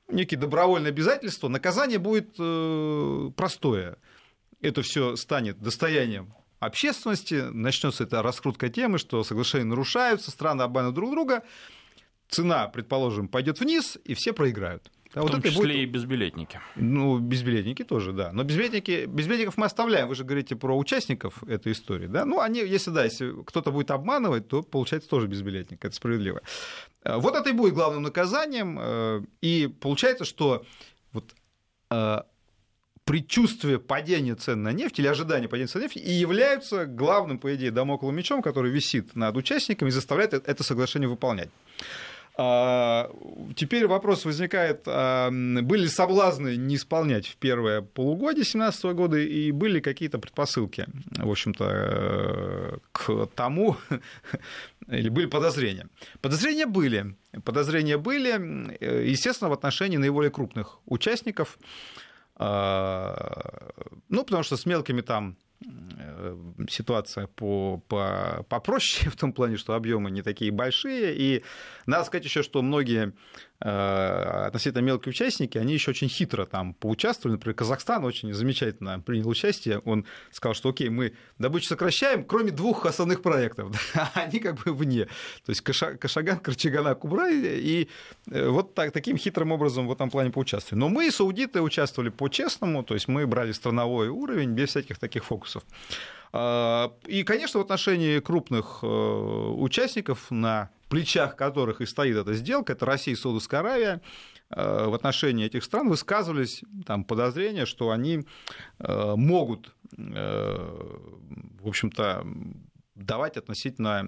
некие 0.08 0.38
добровольные 0.38 0.90
обязательства. 0.90 1.48
Наказание 1.48 1.98
будет 1.98 2.34
э, 2.38 3.30
простое. 3.36 3.96
Это 4.60 4.82
все 4.82 5.16
станет 5.16 5.60
достоянием 5.60 6.34
общественности, 6.60 7.48
начнется 7.50 8.04
эта 8.04 8.22
раскрутка 8.22 8.68
темы, 8.68 8.98
что 8.98 9.24
соглашения 9.24 9.64
нарушаются, 9.64 10.30
страны 10.30 10.62
обманывают 10.62 10.94
друг 10.94 11.10
друга, 11.10 11.42
цена, 12.28 12.68
предположим, 12.68 13.26
пойдет 13.26 13.58
вниз, 13.58 13.98
и 14.04 14.14
все 14.14 14.32
проиграют. 14.32 14.88
А 15.14 15.20
в 15.20 15.22
вот 15.22 15.32
том 15.32 15.42
числе 15.42 15.60
будет... 15.60 15.76
и 15.76 15.86
безбилетники. 15.86 16.60
Ну, 16.76 17.18
безбилетники 17.18 17.84
тоже, 17.84 18.12
да. 18.12 18.32
Но 18.32 18.44
безбилетники, 18.44 19.04
безбилетников 19.06 19.56
мы 19.58 19.66
оставляем. 19.66 20.08
Вы 20.08 20.14
же 20.14 20.24
говорите 20.24 20.56
про 20.56 20.76
участников 20.76 21.42
этой 21.44 21.72
истории, 21.72 22.06
да? 22.06 22.24
Ну, 22.24 22.40
они, 22.40 22.60
если 22.60 22.90
да, 22.90 23.04
если 23.04 23.42
кто-то 23.44 23.72
будет 23.72 23.90
обманывать, 23.90 24.48
то 24.48 24.62
получается 24.62 25.08
тоже 25.08 25.26
безбилетник. 25.26 25.84
Это 25.84 25.94
справедливо. 25.94 26.40
Э, 27.04 27.16
вот 27.16 27.34
это 27.34 27.50
и 27.50 27.52
будет 27.52 27.74
главным 27.74 28.02
наказанием. 28.02 28.78
Э, 28.80 29.22
и 29.42 29.68
получается, 29.80 30.24
что 30.24 30.64
вот 31.12 31.34
э, 31.90 32.22
предчувствие 33.04 33.78
падения 33.78 34.34
цен 34.34 34.62
на 34.62 34.72
нефть 34.72 34.98
или 34.98 35.08
ожидание 35.08 35.48
падения 35.48 35.68
цен 35.68 35.82
на 35.82 35.84
нефть 35.84 35.96
и 35.96 36.12
являются 36.12 36.86
главным, 36.86 37.38
по 37.38 37.54
идее, 37.54 37.70
домокловым 37.70 38.16
мечом, 38.16 38.40
который 38.40 38.70
висит 38.70 39.14
над 39.14 39.36
участниками 39.36 39.88
и 39.88 39.92
заставляет 39.92 40.32
это 40.32 40.62
соглашение 40.62 41.08
выполнять. 41.08 41.50
А, 42.34 43.10
теперь 43.56 43.86
вопрос 43.86 44.24
возникает, 44.24 44.82
а, 44.86 45.30
были 45.30 45.82
ли 45.82 45.88
соблазны 45.88 46.56
не 46.56 46.76
исполнять 46.76 47.26
в 47.26 47.36
первое 47.36 47.82
полугодие 47.82 48.44
2017 48.44 48.84
года 48.94 49.18
и 49.18 49.50
были 49.50 49.80
какие-то 49.80 50.18
предпосылки, 50.18 50.86
в 51.10 51.30
общем-то, 51.30 52.80
к 52.92 53.26
тому, 53.34 53.76
или 54.88 55.10
были 55.10 55.26
подозрения? 55.26 55.88
Подозрения 56.22 56.66
были. 56.66 57.16
Подозрения 57.44 57.98
были, 57.98 58.80
естественно, 59.08 59.50
в 59.50 59.52
отношении 59.52 59.98
наиболее 59.98 60.30
крупных 60.30 60.78
участников, 60.86 61.58
а, 62.36 63.68
ну, 64.08 64.24
потому 64.24 64.42
что 64.42 64.56
с 64.56 64.64
мелкими 64.64 65.02
там 65.02 65.36
ситуация 66.68 67.26
по, 67.26 67.82
по, 67.88 68.44
попроще, 68.48 69.10
в 69.14 69.16
том 69.16 69.32
плане, 69.32 69.56
что 69.56 69.74
объемы 69.74 70.10
не 70.10 70.22
такие 70.22 70.50
большие. 70.50 71.14
И 71.16 71.44
надо 71.86 72.04
сказать 72.04 72.24
еще, 72.24 72.42
что 72.42 72.62
многие 72.62 73.12
Э, 73.12 73.51
относительно 73.62 74.82
мелкие 74.82 75.10
участники, 75.10 75.56
они 75.56 75.74
еще 75.74 75.90
очень 75.90 76.08
хитро 76.08 76.46
там 76.46 76.74
поучаствовали. 76.74 77.36
Например, 77.36 77.54
Казахстан 77.54 78.04
очень 78.04 78.32
замечательно 78.32 78.98
принял 79.00 79.28
участие. 79.28 79.78
Он 79.80 80.04
сказал, 80.30 80.54
что 80.54 80.70
окей, 80.70 80.88
мы 80.88 81.12
добычу 81.38 81.68
сокращаем, 81.68 82.24
кроме 82.24 82.50
двух 82.50 82.86
основных 82.86 83.22
проектов. 83.22 83.70
они 84.14 84.40
как 84.40 84.56
бы 84.56 84.72
вне. 84.72 85.04
То 85.44 85.50
есть 85.50 85.60
Кашаган, 85.62 86.40
Карчагана, 86.40 86.94
Кубрай. 86.94 87.34
И 87.34 87.88
э, 88.30 88.48
вот 88.48 88.74
так, 88.74 88.92
таким 88.92 89.16
хитрым 89.16 89.52
образом 89.52 89.86
в 89.86 89.92
этом 89.92 90.10
плане 90.10 90.30
поучаствовали. 90.30 90.80
Но 90.80 90.88
мы, 90.88 91.10
саудиты, 91.10 91.60
участвовали 91.60 92.10
по-честному. 92.10 92.82
То 92.82 92.94
есть 92.94 93.06
мы 93.08 93.26
брали 93.26 93.52
страновой 93.52 94.08
уровень 94.08 94.50
без 94.50 94.70
всяких 94.70 94.98
таких 94.98 95.24
фокусов. 95.24 95.62
А, 96.32 96.94
и, 97.06 97.24
конечно, 97.24 97.60
в 97.60 97.62
отношении 97.62 98.18
крупных 98.20 98.78
э, 98.82 98.86
участников, 98.86 100.30
на 100.30 100.70
плечах 100.88 101.36
которых 101.36 101.80
и 101.80 101.86
стоит 101.86 102.16
эта 102.16 102.34
сделка, 102.34 102.72
это 102.72 102.86
Россия 102.86 103.14
и 103.14 103.16
Саудовская 103.16 103.60
Аравия, 103.60 104.00
э, 104.50 104.86
в 104.86 104.94
отношении 104.94 105.44
этих 105.44 105.62
стран 105.62 105.90
высказывались 105.90 106.62
там, 106.86 107.04
подозрения, 107.04 107.66
что 107.66 107.90
они 107.90 108.24
э, 108.78 109.14
могут, 109.16 109.74
в 109.94 111.68
общем-то, 111.68 112.26
давать 112.94 113.36
относительно 113.36 114.02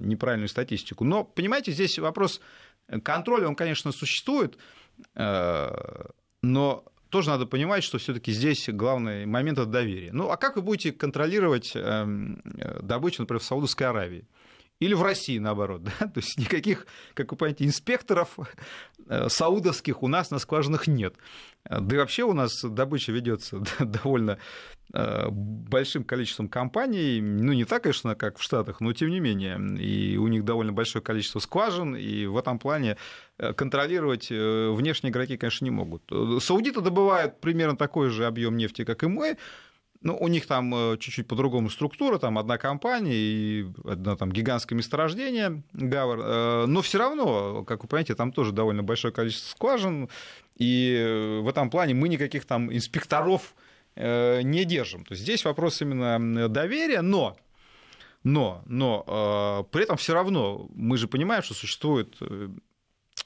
неправильную 0.00 0.50
статистику. 0.50 1.04
Но, 1.04 1.24
понимаете, 1.24 1.72
здесь 1.72 1.98
вопрос 1.98 2.42
контроля, 3.02 3.48
он, 3.48 3.54
конечно, 3.54 3.90
существует, 3.90 4.58
но 5.14 6.84
тоже 7.10 7.30
надо 7.30 7.46
понимать, 7.46 7.84
что 7.84 7.98
все-таки 7.98 8.32
здесь 8.32 8.68
главный 8.68 9.26
момент 9.26 9.58
это 9.58 9.68
доверие. 9.68 10.10
Ну, 10.12 10.30
а 10.30 10.36
как 10.36 10.56
вы 10.56 10.62
будете 10.62 10.92
контролировать 10.92 11.72
эм, 11.74 12.40
добычу, 12.80 13.22
например, 13.22 13.40
в 13.40 13.44
Саудовской 13.44 13.86
Аравии? 13.86 14.24
Или 14.80 14.94
в 14.94 15.02
России, 15.02 15.38
наоборот. 15.38 15.82
Да? 16.00 16.06
То 16.06 16.20
есть 16.20 16.38
никаких, 16.38 16.86
как 17.14 17.30
вы 17.30 17.36
понимаете, 17.36 17.66
инспекторов 17.66 18.38
э, 19.06 19.28
саудовских 19.28 20.02
у 20.02 20.08
нас 20.08 20.30
на 20.30 20.38
скважинах 20.38 20.86
нет. 20.86 21.14
Да 21.68 21.94
и 21.94 21.98
вообще 21.98 22.22
у 22.22 22.32
нас 22.32 22.62
добыча 22.62 23.12
ведется 23.12 23.62
довольно 23.78 24.38
э, 24.94 25.28
большим 25.30 26.04
количеством 26.04 26.48
компаний. 26.48 27.20
Ну, 27.20 27.52
не 27.52 27.64
так, 27.64 27.82
конечно, 27.82 28.14
как 28.14 28.38
в 28.38 28.42
Штатах, 28.42 28.80
но 28.80 28.92
тем 28.94 29.10
не 29.10 29.20
менее. 29.20 29.58
И 29.78 30.16
у 30.16 30.28
них 30.28 30.44
довольно 30.44 30.72
большое 30.72 31.02
количество 31.02 31.40
скважин, 31.40 31.94
и 31.94 32.24
в 32.26 32.38
этом 32.38 32.58
плане 32.58 32.96
э, 33.38 33.52
контролировать 33.52 34.30
внешние 34.30 35.10
игроки, 35.10 35.36
конечно, 35.36 35.64
не 35.64 35.70
могут. 35.70 36.02
Саудиты 36.42 36.80
добывают 36.80 37.40
примерно 37.40 37.76
такой 37.76 38.08
же 38.08 38.26
объем 38.26 38.56
нефти, 38.56 38.84
как 38.84 39.02
и 39.02 39.06
мы, 39.06 39.36
ну, 40.02 40.16
у 40.18 40.28
них 40.28 40.46
там 40.46 40.74
э, 40.74 40.96
чуть-чуть 40.98 41.28
по-другому 41.28 41.68
структура, 41.68 42.18
там 42.18 42.38
одна 42.38 42.56
компания 42.56 43.14
и 43.14 43.66
одно 43.84 44.16
там 44.16 44.32
гигантское 44.32 44.76
месторождение, 44.76 45.62
Гавр, 45.74 46.20
э, 46.20 46.66
но 46.66 46.80
все 46.80 46.98
равно, 46.98 47.64
как 47.64 47.82
вы 47.82 47.88
понимаете, 47.88 48.14
там 48.14 48.32
тоже 48.32 48.52
довольно 48.52 48.82
большое 48.82 49.12
количество 49.12 49.50
скважин, 49.50 50.08
и 50.56 50.96
э, 50.98 51.40
в 51.40 51.48
этом 51.48 51.68
плане 51.68 51.94
мы 51.94 52.08
никаких 52.08 52.46
там 52.46 52.72
инспекторов 52.74 53.54
не 53.96 54.64
держим. 54.64 55.04
То 55.04 55.12
есть 55.12 55.24
здесь 55.24 55.44
вопрос 55.44 55.82
именно 55.82 56.48
доверия, 56.48 57.02
но 57.02 57.36
но, 58.22 58.62
но 58.66 59.66
при 59.72 59.82
этом 59.82 59.96
все 59.96 60.14
равно 60.14 60.68
мы 60.74 60.96
же 60.96 61.08
понимаем, 61.08 61.42
что 61.42 61.54
существует 61.54 62.16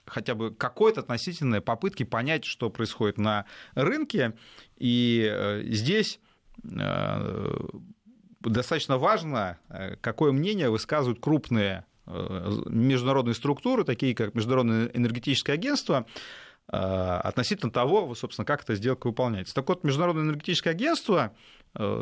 хотя 0.07 0.35
бы 0.35 0.52
какой-то 0.54 1.00
относительной 1.00 1.61
попытки 1.61 2.02
понять, 2.02 2.47
что 2.47 2.71
происходит 2.71 3.19
на 3.19 3.45
рынке. 3.75 4.33
И 4.78 5.62
здесь 5.64 6.19
Э, 6.19 6.34
достаточно 8.40 8.99
важно, 8.99 9.58
э, 9.68 9.96
какое 10.00 10.32
мнение 10.32 10.70
высказывают 10.70 11.20
крупные 11.20 11.84
э, 12.06 12.52
международные 12.66 13.34
структуры, 13.34 13.84
такие 13.84 14.14
как 14.14 14.34
Международное 14.34 14.87
энергетическое 14.94 15.54
агентство, 15.54 16.06
относительно 16.66 17.70
того, 17.70 18.14
собственно, 18.14 18.46
как 18.46 18.62
эта 18.62 18.75
сделка 18.75 19.06
выполняется. 19.08 19.54
Так 19.54 19.68
вот, 19.68 19.84
Международное 19.84 20.25
энергетическое 20.25 20.73
агентство 20.73 21.34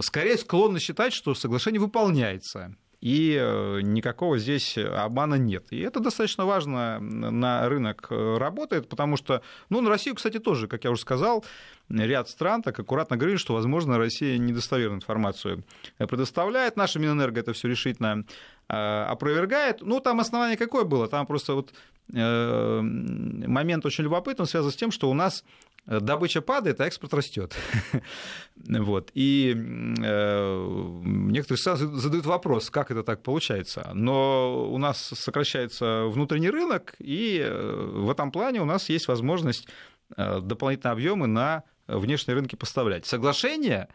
скорее 0.02 0.38
склонно 0.38 0.78
считать, 0.78 1.12
что 1.12 1.34
соглашение 1.34 1.80
выполняется 1.80 2.76
и 3.02 3.36
э, 3.36 3.80
никакого 3.82 4.38
здесь 4.38 4.78
обмана 4.78 5.34
нет. 5.34 5.66
И 5.70 5.80
это 5.80 5.98
достаточно 5.98 6.46
важно 6.46 7.00
на 7.00 7.68
рынок 7.68 8.06
э, 8.10 8.36
работает, 8.38 8.88
потому 8.88 9.16
что, 9.16 9.42
ну, 9.70 9.80
на 9.80 9.90
Россию, 9.90 10.14
кстати, 10.14 10.38
тоже, 10.38 10.68
как 10.68 10.84
я 10.84 10.92
уже 10.92 11.00
сказал, 11.00 11.44
ряд 11.90 12.28
стран 12.28 12.62
так 12.62 12.78
аккуратно 12.78 13.16
говорили, 13.16 13.38
что, 13.38 13.54
возможно, 13.54 13.98
Россия 13.98 14.38
недостоверную 14.38 14.98
информацию 14.98 15.64
предоставляет. 15.98 16.76
Наша 16.76 17.00
Минэнерго 17.00 17.40
это 17.40 17.52
все 17.52 17.66
решительно 17.66 18.24
э, 18.68 18.74
опровергает. 18.74 19.82
Ну, 19.82 19.98
там 19.98 20.20
основание 20.20 20.56
какое 20.56 20.84
было? 20.84 21.08
Там 21.08 21.26
просто 21.26 21.54
вот 21.54 21.74
момент 22.08 23.86
очень 23.86 24.04
любопытный, 24.04 24.46
связан 24.46 24.70
с 24.70 24.76
тем, 24.76 24.90
что 24.90 25.08
у 25.08 25.14
нас 25.14 25.44
добыча 25.86 26.40
падает, 26.40 26.80
а 26.80 26.86
экспорт 26.86 27.14
растет. 27.14 27.54
вот. 28.56 29.10
И 29.14 29.54
э, 29.54 31.00
некоторые 31.04 31.76
задают 31.76 32.26
вопрос, 32.26 32.70
как 32.70 32.90
это 32.90 33.02
так 33.02 33.22
получается. 33.22 33.90
Но 33.94 34.70
у 34.70 34.78
нас 34.78 34.98
сокращается 34.98 36.04
внутренний 36.06 36.50
рынок, 36.50 36.94
и 36.98 37.40
э, 37.42 37.90
в 37.94 38.10
этом 38.10 38.30
плане 38.30 38.62
у 38.62 38.64
нас 38.64 38.88
есть 38.88 39.08
возможность 39.08 39.68
э, 40.16 40.40
дополнительные 40.40 40.92
объемы 40.92 41.26
на 41.26 41.64
внешние 41.88 42.36
рынки 42.36 42.54
поставлять. 42.54 43.06
Соглашение, 43.06 43.88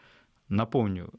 напомню, 0.48 1.10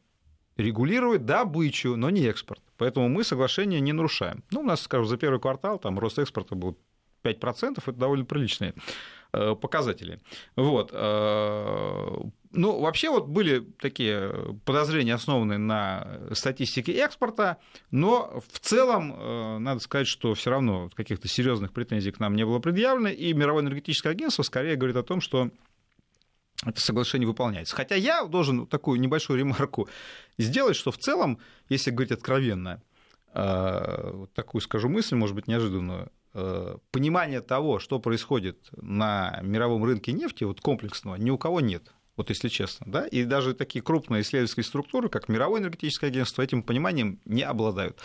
регулирует 0.56 1.26
добычу, 1.26 1.96
но 1.96 2.10
не 2.10 2.26
экспорт. 2.28 2.62
Поэтому 2.78 3.10
мы 3.10 3.24
соглашение 3.24 3.80
не 3.80 3.94
нарушаем. 3.94 4.44
Ну, 4.52 4.62
у 4.62 4.64
нас, 4.64 4.82
скажем, 4.82 5.08
за 5.08 5.18
первый 5.18 5.40
квартал 5.40 5.80
там 5.80 5.98
рост 5.98 6.20
экспорта 6.20 6.56
был 6.56 6.78
5%, 7.24 7.78
это 7.78 7.92
довольно 7.92 8.26
приличные 8.26 8.74
Э, 9.32 9.54
показатели. 9.54 10.20
Вот. 10.56 10.90
Э, 10.92 12.18
ну, 12.52 12.80
вообще 12.80 13.12
вот 13.12 13.28
были 13.28 13.60
такие 13.60 14.58
подозрения, 14.66 15.14
основанные 15.14 15.60
на 15.60 16.20
статистике 16.32 16.94
экспорта, 16.94 17.58
но 17.92 18.42
в 18.52 18.60
целом 18.60 19.14
э, 19.16 19.58
надо 19.60 19.82
сказать, 19.82 20.08
что 20.08 20.34
все 20.34 20.50
равно 20.50 20.90
каких-то 20.96 21.28
серьезных 21.28 21.74
претензий 21.74 22.10
к 22.10 22.20
нам 22.20 22.36
не 22.36 22.44
было 22.44 22.58
предъявлено, 22.58 23.10
и 23.10 23.32
Мировое 23.34 23.62
энергетическое 23.62 24.14
агентство 24.14 24.42
скорее 24.42 24.76
говорит 24.76 24.98
о 24.98 25.04
том, 25.04 25.22
что 25.22 25.52
это 26.66 26.82
соглашение 26.82 27.28
выполняется. 27.28 27.76
Хотя 27.76 27.94
я 27.94 28.26
должен 28.26 28.66
такую 28.66 29.00
небольшую 29.00 29.38
ремарку 29.38 29.88
сделать, 30.40 30.76
что 30.76 30.90
в 30.92 30.98
целом, 30.98 31.38
если 31.70 31.92
говорить 31.92 32.14
откровенно, 32.14 32.82
такую 33.32 34.62
скажу 34.62 34.90
мысль, 34.90 35.16
может 35.16 35.36
быть, 35.36 35.48
неожиданную, 35.48 36.12
понимания 36.32 37.42
того, 37.42 37.80
что 37.80 38.00
происходит 38.00 38.70
на 38.78 39.40
мировом 39.42 39.84
рынке 39.84 40.12
нефти, 40.12 40.44
вот 40.44 40.62
комплексного, 40.62 41.16
ни 41.16 41.30
у 41.30 41.38
кого 41.38 41.60
нет. 41.60 41.92
Вот 42.20 42.30
если 42.30 42.50
честно, 42.50 42.86
да, 42.90 43.08
и 43.08 43.24
даже 43.24 43.54
такие 43.54 43.82
крупные 43.82 44.24
исследовательские 44.24 44.66
структуры, 44.66 45.08
как 45.08 45.30
Мировое 45.30 45.62
энергетическое 45.62 46.10
агентство, 46.10 46.42
этим 46.42 46.64
пониманием 46.64 47.22
не 47.24 47.44
обладают. 47.44 47.98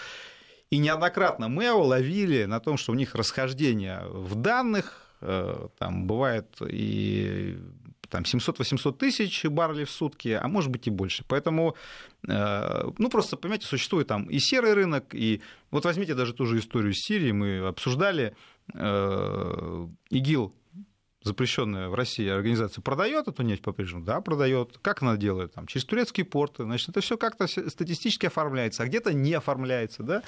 И 0.71 0.79
неоднократно 0.79 1.49
мы 1.49 1.73
ловили 1.73 2.45
на 2.45 2.61
том, 2.61 2.77
что 2.77 2.93
у 2.93 2.95
них 2.95 3.15
расхождение 3.15 4.03
в 4.07 4.37
данных, 4.37 5.03
э, 5.21 5.69
там 5.79 6.07
бывает 6.07 6.47
и 6.61 7.59
там 8.15 8.23
700-800 8.23 8.93
тысяч 8.93 9.45
баррелей 9.45 9.85
в 9.85 9.91
сутки, 9.91 10.39
а 10.41 10.47
может 10.47 10.71
быть 10.71 10.87
и 10.87 10.91
больше. 10.91 11.25
Поэтому, 11.27 11.75
э, 12.29 12.91
ну, 12.99 13.11
просто, 13.11 13.37
понимаете, 13.37 13.67
существует 13.67 14.07
там 14.07 14.27
и 14.27 14.39
серый 14.39 14.75
рынок, 14.75 15.15
и 15.15 15.41
вот 15.73 15.85
возьмите 15.85 16.15
даже 16.15 16.33
ту 16.33 16.47
же 16.47 16.59
историю 16.59 16.95
с 16.95 16.99
Сирией, 16.99 17.33
мы 17.33 17.67
обсуждали, 17.67 18.37
э, 18.73 19.89
ИГИЛ 20.11 20.55
запрещенная 21.25 21.89
в 21.89 21.95
России 21.95 22.29
организация 22.29 22.83
продает 22.83 23.29
эту 23.29 23.43
нефть 23.43 23.63
по-прежнему? 23.63 24.05
Да, 24.05 24.21
продает. 24.21 24.79
Как 24.83 25.03
она 25.03 25.17
делает? 25.17 25.55
Там, 25.55 25.67
через 25.67 25.85
турецкие 25.85 26.25
порты. 26.25 26.65
Значит, 26.65 26.91
это 26.91 27.01
все 27.01 27.17
как-то 27.17 27.47
статистически 27.47 28.27
оформляется, 28.27 28.83
а 28.83 28.87
где-то 28.87 29.13
не 29.15 29.33
оформляется. 29.33 30.03
Да? 30.03 30.23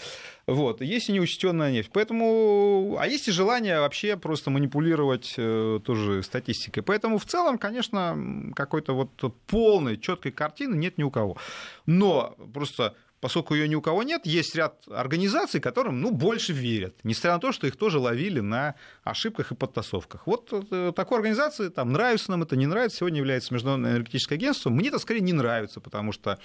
Вот. 0.46 0.80
Есть 0.80 1.10
и 1.10 1.12
неучтенная 1.12 1.70
нефть. 1.70 1.90
Поэтому... 1.92 2.96
А 2.98 3.06
есть 3.06 3.28
и 3.28 3.30
желание 3.30 3.80
вообще 3.80 4.16
просто 4.16 4.50
манипулировать 4.50 5.34
э, 5.36 5.80
тоже 5.84 6.22
статистикой. 6.22 6.82
Поэтому 6.82 7.18
в 7.18 7.26
целом, 7.26 7.58
конечно, 7.58 8.52
какой-то 8.54 8.94
вот 8.94 9.10
полной, 9.46 9.98
четкой 9.98 10.32
картины 10.32 10.74
нет 10.74 10.96
ни 10.96 11.02
у 11.02 11.10
кого. 11.10 11.36
Но 11.84 12.36
просто 12.54 12.94
поскольку 13.20 13.54
ее 13.54 13.68
ни 13.68 13.74
у 13.74 13.80
кого 13.80 14.02
нет, 14.02 14.26
есть 14.26 14.54
ряд 14.54 14.82
организаций, 14.90 15.60
которым 15.60 16.00
ну, 16.00 16.10
больше 16.10 16.52
верят, 16.52 16.96
несмотря 17.02 17.34
на 17.34 17.40
то, 17.40 17.52
что 17.52 17.66
их 17.66 17.76
тоже 17.76 17.98
ловили 17.98 18.40
на 18.40 18.74
ошибках 19.04 19.52
и 19.52 19.54
подтасовках. 19.54 20.26
Вот 20.26 20.52
э, 20.52 20.92
такой 20.94 21.18
организации, 21.18 21.68
там, 21.68 21.92
нравится 21.92 22.30
нам 22.30 22.42
это, 22.42 22.56
не 22.56 22.66
нравится, 22.66 22.98
сегодня 22.98 23.18
является 23.18 23.54
Международное 23.54 23.92
энергетическое 23.92 24.38
агентство. 24.38 24.70
Мне 24.70 24.88
это 24.88 24.98
скорее 24.98 25.20
не 25.20 25.32
нравится, 25.32 25.80
потому 25.80 26.12
что 26.12 26.38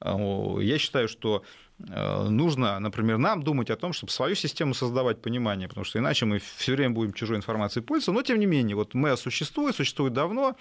э, 0.00 0.56
я 0.62 0.78
считаю, 0.78 1.08
что 1.08 1.44
э, 1.78 2.28
нужно, 2.28 2.78
например, 2.80 3.18
нам 3.18 3.42
думать 3.42 3.70
о 3.70 3.76
том, 3.76 3.92
чтобы 3.92 4.12
свою 4.12 4.34
систему 4.34 4.74
создавать 4.74 5.20
понимание, 5.20 5.68
потому 5.68 5.84
что 5.84 5.98
иначе 5.98 6.24
мы 6.24 6.38
все 6.38 6.72
время 6.72 6.94
будем 6.94 7.12
чужой 7.12 7.36
информацией 7.36 7.84
пользоваться. 7.84 8.12
Но, 8.12 8.22
тем 8.22 8.38
не 8.38 8.46
менее, 8.46 8.76
вот 8.76 8.94
МЭА 8.94 9.16
существует, 9.16 9.76
существует 9.76 10.14
давно, 10.14 10.56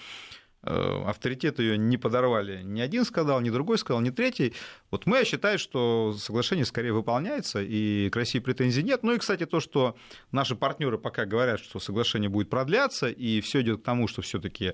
авторитет 0.64 1.60
ее 1.60 1.78
не 1.78 1.98
подорвали 1.98 2.62
ни 2.64 2.82
один 2.82 3.06
сказал, 3.06 3.42
ни 3.42 3.50
другой 3.50 3.78
сказал, 3.78 4.02
ни 4.02 4.10
третий. 4.10 4.54
Вот 4.92 5.06
мы 5.06 5.24
считаем, 5.26 5.58
что 5.58 6.16
соглашение 6.18 6.66
скорее 6.66 6.94
выполняется, 6.94 7.62
и 7.62 8.10
к 8.10 8.16
России 8.16 8.40
претензий 8.40 8.84
нет. 8.84 9.04
Ну 9.04 9.14
и, 9.14 9.18
кстати, 9.18 9.46
то, 9.46 9.60
что 9.60 9.96
наши 10.32 10.56
партнеры 10.56 10.98
пока 10.98 11.26
говорят, 11.26 11.60
что 11.60 11.80
соглашение 11.80 12.30
будет 12.30 12.50
продляться, 12.50 13.10
и 13.10 13.42
все 13.42 13.62
идет 13.62 13.82
к 13.82 13.84
тому, 13.84 14.08
что 14.08 14.22
все-таки 14.22 14.74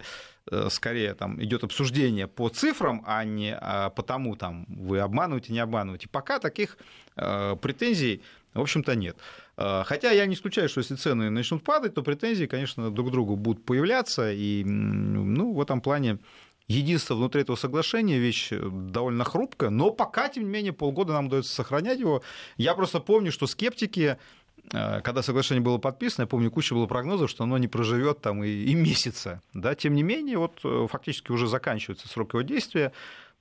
э, 0.52 0.68
скорее 0.70 1.14
там 1.14 1.42
идет 1.44 1.64
обсуждение 1.64 2.28
по 2.28 2.50
цифрам, 2.50 3.04
а 3.06 3.24
не 3.24 3.56
а 3.56 3.90
по 3.90 4.04
тому, 4.04 4.36
там, 4.36 4.66
вы 4.68 5.00
обманываете, 5.00 5.54
не 5.54 5.60
обманываете. 5.60 6.08
Пока 6.10 6.40
таких 6.40 6.78
э, 7.16 7.56
претензий, 7.62 8.22
в 8.54 8.62
общем-то, 8.62 8.96
нет. 8.96 9.18
Э, 9.60 9.84
хотя 9.86 10.12
я 10.12 10.26
не 10.26 10.36
исключаю, 10.36 10.70
что 10.70 10.80
если 10.80 10.96
цены 10.96 11.30
начнут 11.30 11.64
падать, 11.64 11.94
то 11.94 12.02
претензии, 12.02 12.46
конечно, 12.46 12.90
друг 12.90 13.10
к 13.10 13.12
другу 13.12 13.36
будут 13.36 13.66
появляться. 13.66 14.32
И 14.32 14.64
ну, 14.64 15.54
в 15.54 15.62
этом 15.62 15.82
плане 15.82 16.20
единство 16.68 17.16
внутри 17.16 17.42
этого 17.42 17.58
соглашения 17.58 18.20
вещь 18.20 18.50
э, 18.52 18.70
довольно 18.72 19.26
хрупкая, 19.26 19.70
но 19.70 19.92
пока, 19.92 20.30
тем 20.30 20.44
не 20.44 20.50
менее, 20.50 20.72
полгода 20.72 21.12
нам 21.12 21.28
удается 21.28 21.54
сохранять 21.54 22.00
его. 22.00 22.24
Я 22.56 22.74
просто 22.74 23.02
помню, 23.02 23.34
что 23.34 23.48
скептики 23.48 24.18
э, 24.72 25.02
когда 25.02 25.22
соглашение 25.22 25.62
было 25.62 25.78
подписано, 25.78 26.24
я 26.24 26.28
помню, 26.28 26.52
куча 26.52 26.74
было 26.74 26.86
прогнозов, 26.86 27.30
что 27.30 27.44
оно 27.44 27.58
не 27.58 27.68
проживет 27.68 28.22
там 28.22 28.42
и, 28.46 28.50
и 28.50 28.76
месяца. 28.76 29.42
Да? 29.54 29.76
Тем 29.76 29.94
не 29.94 30.04
менее, 30.04 30.38
вот 30.38 30.62
фактически 30.90 31.34
уже 31.34 31.48
заканчивается 31.48 32.08
срок 32.08 32.34
его 32.34 32.44
действия. 32.44 32.94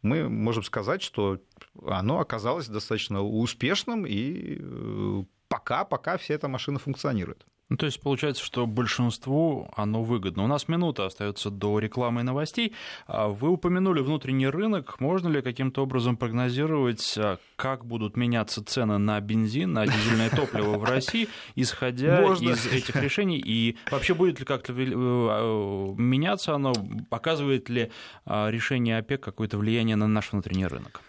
Мы 0.03 0.29
можем 0.29 0.65
сказать, 0.65 1.03
что 1.03 1.39
оно 1.87 2.19
оказалось 2.21 2.67
достаточно 2.69 3.23
успешным 3.23 4.05
и 4.05 5.25
пока, 5.49 5.85
пока 5.85 6.17
вся 6.17 6.35
эта 6.35 6.49
машина 6.49 6.79
функционирует. 6.79 7.47
Ну, 7.69 7.77
то 7.77 7.85
есть 7.85 8.01
получается, 8.01 8.43
что 8.43 8.67
большинству 8.67 9.69
оно 9.77 10.03
выгодно. 10.03 10.45
У 10.45 10.47
нас 10.47 10.69
минута 10.69 11.05
остается 11.05 11.51
до 11.51 11.79
рекламы 11.79 12.23
и 12.23 12.25
новостей. 12.25 12.73
А 13.07 13.29
вы 13.29 13.51
упомянули 13.51 14.01
внутренний 14.01 14.49
рынок. 14.49 14.99
Можно 15.01 15.29
ли 15.29 15.43
каким-то 15.43 15.83
образом 15.83 16.17
прогнозировать, 16.17 17.15
а, 17.19 17.37
как 17.57 17.85
будут 17.85 18.17
меняться 18.17 18.65
цены 18.65 18.97
на 18.97 19.21
бензин, 19.21 19.75
на 19.75 19.87
дизельное 19.87 20.31
топливо 20.31 20.79
в 20.79 20.85
России, 20.85 21.29
исходя 21.57 22.23
Можно. 22.23 22.51
из 22.51 22.67
этих 22.67 22.97
решений? 22.97 23.39
И 23.39 23.77
вообще 23.91 24.15
будет 24.15 24.41
ли 24.41 24.47
как-то 24.47 24.73
э, 24.73 24.87
а, 24.95 25.95
меняться 25.99 26.55
оно? 26.55 26.73
Показывает 27.11 27.69
ли 27.69 27.91
решение 28.25 28.97
ОПЕК 28.97 29.21
какое-то 29.21 29.59
влияние 29.59 29.97
на 29.97 30.07
наш 30.07 30.33
внутренний 30.33 30.67
рынок? 30.67 31.03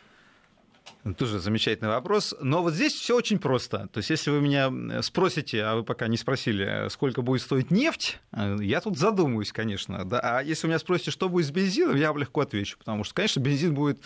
Тоже 1.17 1.39
замечательный 1.39 1.89
вопрос. 1.89 2.36
Но 2.41 2.62
вот 2.62 2.74
здесь 2.74 2.93
все 2.93 3.15
очень 3.15 3.39
просто. 3.39 3.88
То 3.91 4.00
есть, 4.00 4.10
если 4.10 4.32
вы 4.32 4.41
меня 4.41 5.02
спросите, 5.02 5.63
а 5.63 5.76
вы 5.76 5.84
пока 5.84 6.08
не 6.08 6.17
спросили, 6.17 6.88
сколько 6.89 7.22
будет 7.22 7.41
стоить 7.41 7.72
нефть, 7.72 8.19
э, 8.32 8.58
я 8.62 8.82
тут 8.82 8.98
задумаюсь, 8.98 9.52
конечно. 9.52 10.06
Да? 10.06 10.19
А 10.19 10.43
если 10.43 10.67
вы 10.67 10.69
меня 10.69 10.80
спросите, 10.80 11.12
что 11.12 11.30
будет 11.30 11.48
с 11.48 11.52
бензином, 11.52 11.95
я 11.95 12.10
вам 12.10 12.17
легко 12.19 12.41
отвечу. 12.41 12.78
Потому 12.78 13.04
что, 13.04 13.13
конечно, 13.13 13.39
бензин 13.39 13.74
будет 13.74 14.02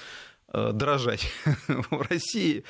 э, 0.54 0.72
дорожать 0.74 1.32
в 1.68 2.02
России. 2.10 2.64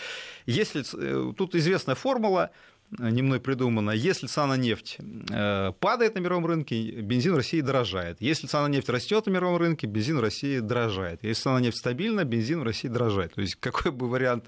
Если 0.45 0.83
э, 0.95 1.33
тут 1.33 1.55
известная 1.55 1.95
формула, 1.95 2.51
не 2.99 3.21
мной 3.21 3.39
придумано. 3.39 3.91
Если 3.91 4.27
цена 4.27 4.47
на 4.47 4.57
нефть 4.57 4.97
э, 5.29 5.71
падает 5.79 6.15
на 6.15 6.19
мировом 6.19 6.45
рынке, 6.45 6.91
бензин 7.01 7.33
в 7.33 7.37
России 7.37 7.61
дорожает. 7.61 8.17
Если 8.19 8.47
цена 8.47 8.67
на 8.67 8.71
нефть 8.71 8.89
растет 8.89 9.25
на 9.25 9.31
мировом 9.31 9.57
рынке, 9.57 9.87
бензин 9.87 10.17
в 10.17 10.21
России 10.21 10.59
дорожает. 10.59 11.23
Если 11.23 11.43
цена 11.43 11.55
на 11.55 11.59
нефть 11.59 11.77
стабильна, 11.77 12.23
бензин 12.23 12.59
в 12.59 12.63
России 12.63 12.87
дорожает. 12.87 13.33
То 13.33 13.41
есть 13.41 13.55
какой 13.55 13.91
бы 13.91 14.09
вариант 14.09 14.45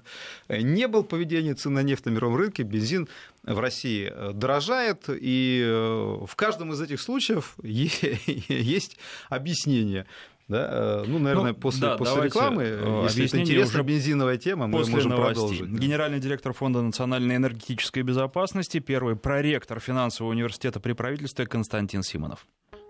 э, 0.48 0.60
не 0.60 0.88
был 0.88 1.02
поведения 1.04 1.54
цены 1.54 1.76
на 1.76 1.82
нефть 1.82 2.06
на 2.06 2.10
мировом 2.10 2.36
рынке, 2.36 2.62
бензин 2.62 3.08
в 3.42 3.58
России 3.58 4.10
э, 4.12 4.32
дорожает. 4.32 5.04
И 5.08 5.64
в 5.66 6.34
каждом 6.36 6.72
из 6.72 6.80
этих 6.80 7.00
случаев 7.00 7.56
есть 7.62 8.96
объяснение. 9.28 10.06
Да? 10.48 10.68
Э, 10.70 11.04
ну, 11.06 11.18
наверное, 11.18 11.52
ну, 11.52 11.58
после, 11.58 11.80
да, 11.80 11.96
после 11.96 12.22
рекламы, 12.22 12.62
э, 12.62 13.00
если 13.04 13.26
это 13.26 13.40
интересная 13.40 13.82
бензиновая 13.82 14.36
тема, 14.36 14.68
мы 14.68 14.78
можем 14.78 15.10
новостей. 15.10 15.34
продолжить. 15.34 15.80
Генеральный 15.80 16.20
директор 16.20 16.52
Фонда 16.52 16.82
национальной 16.82 17.36
энергетической 17.36 18.02
безопасности, 18.02 18.78
первый 18.78 19.16
проректор 19.16 19.80
финансового 19.80 20.32
университета 20.32 20.78
при 20.78 20.92
правительстве 20.92 21.46
Константин 21.46 22.02
Симонов. 22.04 22.46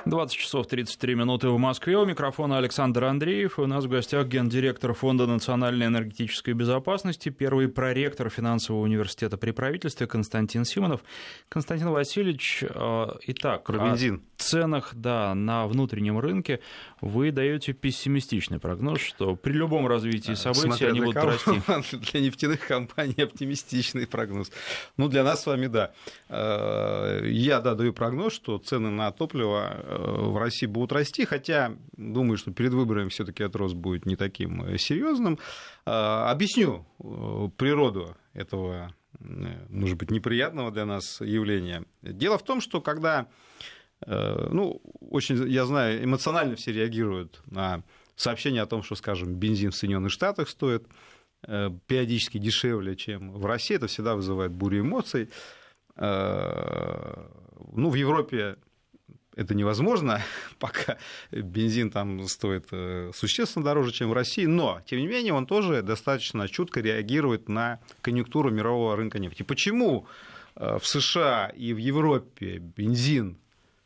20 0.07 0.37
часов 0.37 0.69
33 0.69 1.17
минуты 1.17 1.49
в 1.49 1.59
Москве. 1.59 1.99
У 1.99 2.05
микрофона 2.05 2.59
Александр 2.59 3.05
Андреев. 3.05 3.59
У 3.59 3.67
нас 3.67 3.87
в 3.87 3.89
гостях 3.89 4.29
гендиректор 4.29 4.95
Фонда 4.95 5.27
национальной 5.27 5.87
энергетической 5.87 6.55
безопасности, 6.55 7.29
первый 7.29 7.69
проректор 7.69 8.31
финансового 8.31 8.83
университета 8.83 9.37
при 9.37 9.51
правительстве 9.51 10.07
Константин 10.07 10.65
Симонов. 10.65 11.01
Константин 11.49 11.89
Васильевич, 11.89 12.63
э, 12.63 13.07
итак, 13.27 13.65
Про 13.65 13.79
бензин. 13.79 14.23
о 14.39 14.41
ценах 14.41 14.95
да, 14.95 15.35
на 15.35 15.67
внутреннем 15.67 16.21
рынке 16.21 16.61
вы 17.01 17.33
даете 17.33 17.73
пессимистичный 17.73 18.61
прогноз, 18.61 19.01
что 19.01 19.35
при 19.35 19.55
любом 19.55 19.89
развитии 19.89 20.33
а, 20.33 20.37
событий 20.37 20.69
Смотря 20.69 20.89
они 20.89 21.01
будут 21.01 21.15
кого, 21.15 21.31
расти. 21.33 21.97
Для 22.13 22.21
нефтяных 22.21 22.65
компаний 22.65 23.23
оптимистичный 23.23 24.07
прогноз. 24.07 24.53
Ну, 24.97 25.09
для 25.09 25.25
нас 25.25 25.43
с 25.43 25.47
вами, 25.47 25.67
да. 25.67 25.91
Э, 26.29 27.23
я 27.25 27.61
да, 27.61 27.75
даю 27.75 27.93
прогноз, 27.93 28.35
что 28.35 28.59
цены 28.59 28.91
на 28.91 29.11
топливо 29.11 29.77
э, 29.83 29.96
в 29.99 30.39
России 30.39 30.67
будут 30.67 30.93
расти, 30.93 31.25
хотя 31.25 31.77
думаю, 31.97 32.37
что 32.37 32.53
перед 32.53 32.73
выборами 32.73 33.09
все-таки 33.09 33.43
этот 33.43 33.57
рост 33.57 33.75
будет 33.75 34.07
не 34.07 34.17
таким 34.17 34.63
э, 34.63 34.79
серьезным. 34.79 35.39
А, 35.85 36.31
объясню 36.31 36.87
э, 36.99 37.49
природу 37.57 38.17
этого, 38.33 38.95
э, 39.19 39.25
может 39.69 39.99
быть, 39.99 40.11
неприятного 40.11 40.71
для 40.71 40.85
нас 40.85 41.21
явления. 41.21 41.85
Дело 42.03 42.39
в 42.39 42.45
том, 42.45 42.61
что 42.61 42.81
когда, 42.81 43.29
ну, 44.07 44.83
очень, 45.01 45.49
я 45.49 45.65
знаю, 45.65 46.05
эмоционально 46.05 46.57
все 46.57 46.73
реагируют 46.73 47.41
на 47.47 47.83
сообщение 48.15 48.63
о 48.63 48.67
том, 48.67 48.83
что, 48.83 48.95
скажем, 48.95 49.35
бензин 49.35 49.71
в 49.71 49.77
Соединенных 49.77 50.13
Штатах 50.13 50.49
стоит 50.49 50.87
периодически 51.43 52.39
дешевле, 52.39 52.97
чем 52.97 53.33
в 53.33 53.47
России, 53.47 53.77
это 53.77 53.87
всегда 53.87 54.15
вызывает 54.17 54.53
бурю 54.53 54.81
эмоций. 54.81 55.31
Ну, 55.97 56.05
в 57.91 57.95
Европе 57.95 58.59
это 59.37 59.55
невозможно, 59.55 60.23
пока 60.59 60.97
бензин 61.31 61.91
там 61.91 62.27
стоит 62.27 62.67
э, 62.73 63.13
существенно 63.15 63.65
дороже, 63.65 63.93
чем 63.93 64.11
в 64.11 64.15
России, 64.15 64.47
но, 64.47 64.81
тем 64.87 64.99
не 64.99 65.07
менее, 65.07 65.35
он 65.35 65.47
тоже 65.47 65.83
достаточно 65.83 66.49
чутко 66.49 66.81
реагирует 66.81 67.49
на 67.49 67.79
конъюнктуру 68.01 68.51
мирового 68.51 68.97
рынка 68.97 69.19
нефти. 69.19 69.43
Почему 69.43 70.07
э, 70.57 70.79
в 70.81 70.87
США 70.87 71.53
и 71.55 71.73
в 71.73 71.77
Европе 71.77 72.59
бензин 72.59 73.39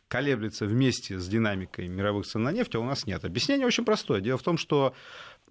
колеблется 0.09 0.67
вместе 0.67 1.19
с 1.19 1.29
динамикой 1.29 1.89
мировых 1.89 2.27
цен 2.27 2.43
на 2.43 2.53
нефть, 2.53 2.77
а 2.77 2.81
у 2.81 2.85
нас 2.85 3.07
нет? 3.07 3.25
Объяснение 3.25 3.67
очень 3.67 3.85
простое. 3.85 4.21
Дело 4.21 4.39
в 4.39 4.43
том, 4.43 4.57
что 4.57 4.95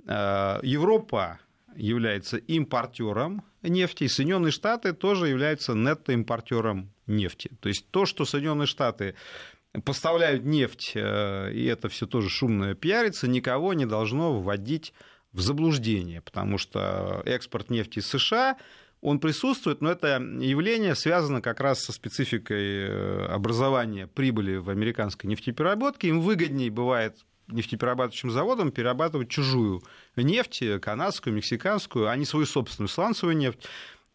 э, 0.07 0.59
Европа 0.63 1.39
является 1.75 2.37
импортером 2.37 3.43
нефти, 3.61 4.05
и 4.05 4.07
Соединенные 4.07 4.51
Штаты 4.51 4.93
тоже 4.93 5.27
являются 5.27 5.73
нетто-импортером 5.73 6.89
нефти. 7.07 7.51
То 7.59 7.69
есть 7.69 7.85
то, 7.91 8.05
что 8.05 8.25
Соединенные 8.25 8.65
Штаты 8.65 9.15
поставляют 9.83 10.43
нефть, 10.45 10.93
э, 10.95 11.51
и 11.53 11.65
это 11.65 11.89
все 11.89 12.07
тоже 12.07 12.29
шумно 12.29 12.75
пиарится, 12.75 13.27
никого 13.27 13.73
не 13.73 13.85
должно 13.85 14.39
вводить 14.39 14.93
в 15.31 15.41
заблуждение, 15.41 16.21
потому 16.21 16.57
что 16.57 17.21
экспорт 17.25 17.69
нефти 17.69 17.99
из 17.99 18.07
США, 18.07 18.57
он 19.01 19.19
присутствует, 19.19 19.81
но 19.81 19.91
это 19.91 20.19
явление 20.39 20.95
связано 20.95 21.41
как 21.41 21.59
раз 21.61 21.83
со 21.83 21.93
спецификой 21.93 22.87
э, 22.87 23.25
образования 23.27 24.07
прибыли 24.07 24.57
в 24.57 24.69
американской 24.69 25.29
нефтепереработке. 25.29 26.09
Им 26.09 26.19
выгоднее 26.19 26.69
бывает 26.69 27.17
нефтеперерабатывающим 27.47 28.31
заводам 28.31 28.71
перерабатывать 28.71 29.29
чужую 29.29 29.81
нефть, 30.15 30.63
канадскую, 30.81 31.33
мексиканскую, 31.33 32.09
а 32.09 32.15
не 32.15 32.25
свою 32.25 32.45
собственную 32.45 32.89
сланцевую 32.89 33.37
нефть 33.37 33.67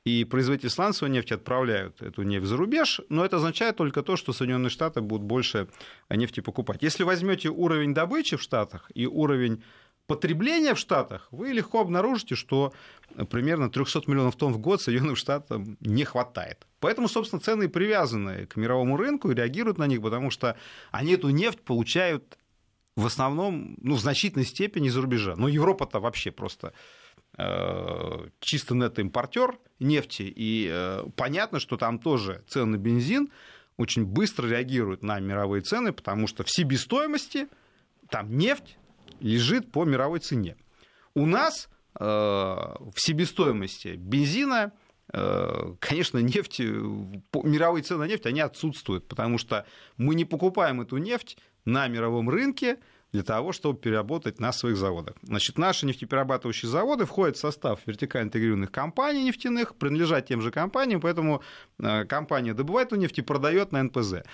и 0.04 0.24
производители 0.24 0.68
сланцевой 0.68 1.10
нефти 1.10 1.32
отправляют 1.32 2.02
эту 2.02 2.22
нефть 2.22 2.46
за 2.46 2.56
рубеж, 2.56 3.00
но 3.08 3.24
это 3.24 3.36
означает 3.36 3.76
только 3.76 4.02
то, 4.02 4.16
что 4.16 4.32
Соединенные 4.32 4.70
Штаты 4.70 5.00
будут 5.00 5.26
больше 5.26 5.68
нефти 6.10 6.40
покупать. 6.40 6.82
Если 6.82 7.04
возьмете 7.04 7.48
уровень 7.48 7.94
добычи 7.94 8.36
в 8.36 8.42
Штатах 8.42 8.90
и 8.94 9.06
уровень 9.06 9.62
потребления 10.06 10.74
в 10.74 10.78
Штатах, 10.78 11.28
вы 11.30 11.52
легко 11.52 11.80
обнаружите, 11.80 12.34
что 12.34 12.74
примерно 13.30 13.70
300 13.70 14.02
миллионов 14.06 14.36
тонн 14.36 14.52
в 14.52 14.58
год 14.58 14.82
Соединенным 14.82 15.16
Штатам 15.16 15.78
не 15.80 16.04
хватает. 16.04 16.66
Поэтому, 16.80 17.08
собственно, 17.08 17.40
цены 17.40 17.70
привязаны 17.70 18.44
к 18.44 18.56
мировому 18.56 18.98
рынку 18.98 19.30
и 19.30 19.34
реагируют 19.34 19.78
на 19.78 19.86
них, 19.86 20.02
потому 20.02 20.30
что 20.30 20.58
они 20.90 21.12
эту 21.12 21.30
нефть 21.30 21.62
получают 21.62 22.36
в 22.94 23.06
основном, 23.06 23.76
ну, 23.80 23.94
в 23.94 24.00
значительной 24.00 24.44
степени 24.44 24.88
из-за 24.88 25.00
рубежа. 25.00 25.34
Но 25.34 25.48
Европа-то 25.48 25.98
вообще 25.98 26.30
просто 26.30 26.68
Э, 26.68 26.72
чисто 27.36 28.74
нетто-импортер 28.74 29.58
нефти, 29.80 30.22
и 30.22 30.68
э, 30.70 31.04
понятно, 31.16 31.58
что 31.58 31.76
там 31.76 31.98
тоже 31.98 32.44
цены 32.46 32.76
бензин 32.76 33.30
очень 33.76 34.04
быстро 34.04 34.46
реагируют 34.46 35.02
на 35.02 35.18
мировые 35.18 35.62
цены, 35.62 35.92
потому 35.92 36.28
что 36.28 36.44
в 36.44 36.50
себестоимости 36.50 37.48
там 38.08 38.36
нефть 38.36 38.78
лежит 39.18 39.72
по 39.72 39.84
мировой 39.84 40.20
цене. 40.20 40.56
У 41.14 41.26
нас 41.26 41.68
э, 41.98 42.04
в 42.04 42.94
себестоимости 42.96 43.96
бензина, 43.96 44.72
конечно, 45.80 46.18
нефть, 46.18 46.60
мировые 46.60 47.82
цены 47.84 48.00
на 48.00 48.08
нефть, 48.08 48.26
они 48.26 48.40
отсутствуют, 48.40 49.06
потому 49.06 49.38
что 49.38 49.66
мы 49.96 50.14
не 50.14 50.24
покупаем 50.24 50.80
эту 50.80 50.96
нефть 50.96 51.36
на 51.64 51.86
мировом 51.88 52.30
рынке, 52.30 52.78
для 53.14 53.22
того, 53.22 53.53
чтобы 53.53 53.79
переработать 53.79 54.40
на 54.40 54.53
своих 54.53 54.77
заводах. 54.77 55.14
Значит, 55.22 55.57
наши 55.57 55.87
нефтеперерабатывающие 55.87 56.68
заводы 56.68 57.05
входят 57.05 57.37
в 57.37 57.40
состав 57.40 57.79
вертикально 57.87 58.27
интегрированных 58.27 58.72
компаний 58.72 59.22
нефтяных, 59.22 59.77
принадлежат 59.77 60.27
тем 60.27 60.40
же 60.40 60.50
компаниям, 60.50 61.00
поэтому 61.00 61.40
э, 61.79 62.07
компания 62.07 62.55
добывает 62.55 62.88
эту 62.88 62.96
нефть 62.96 63.20
и 63.20 63.22
продает 63.22 63.70
на 63.70 63.85
НПЗ. 63.85 64.24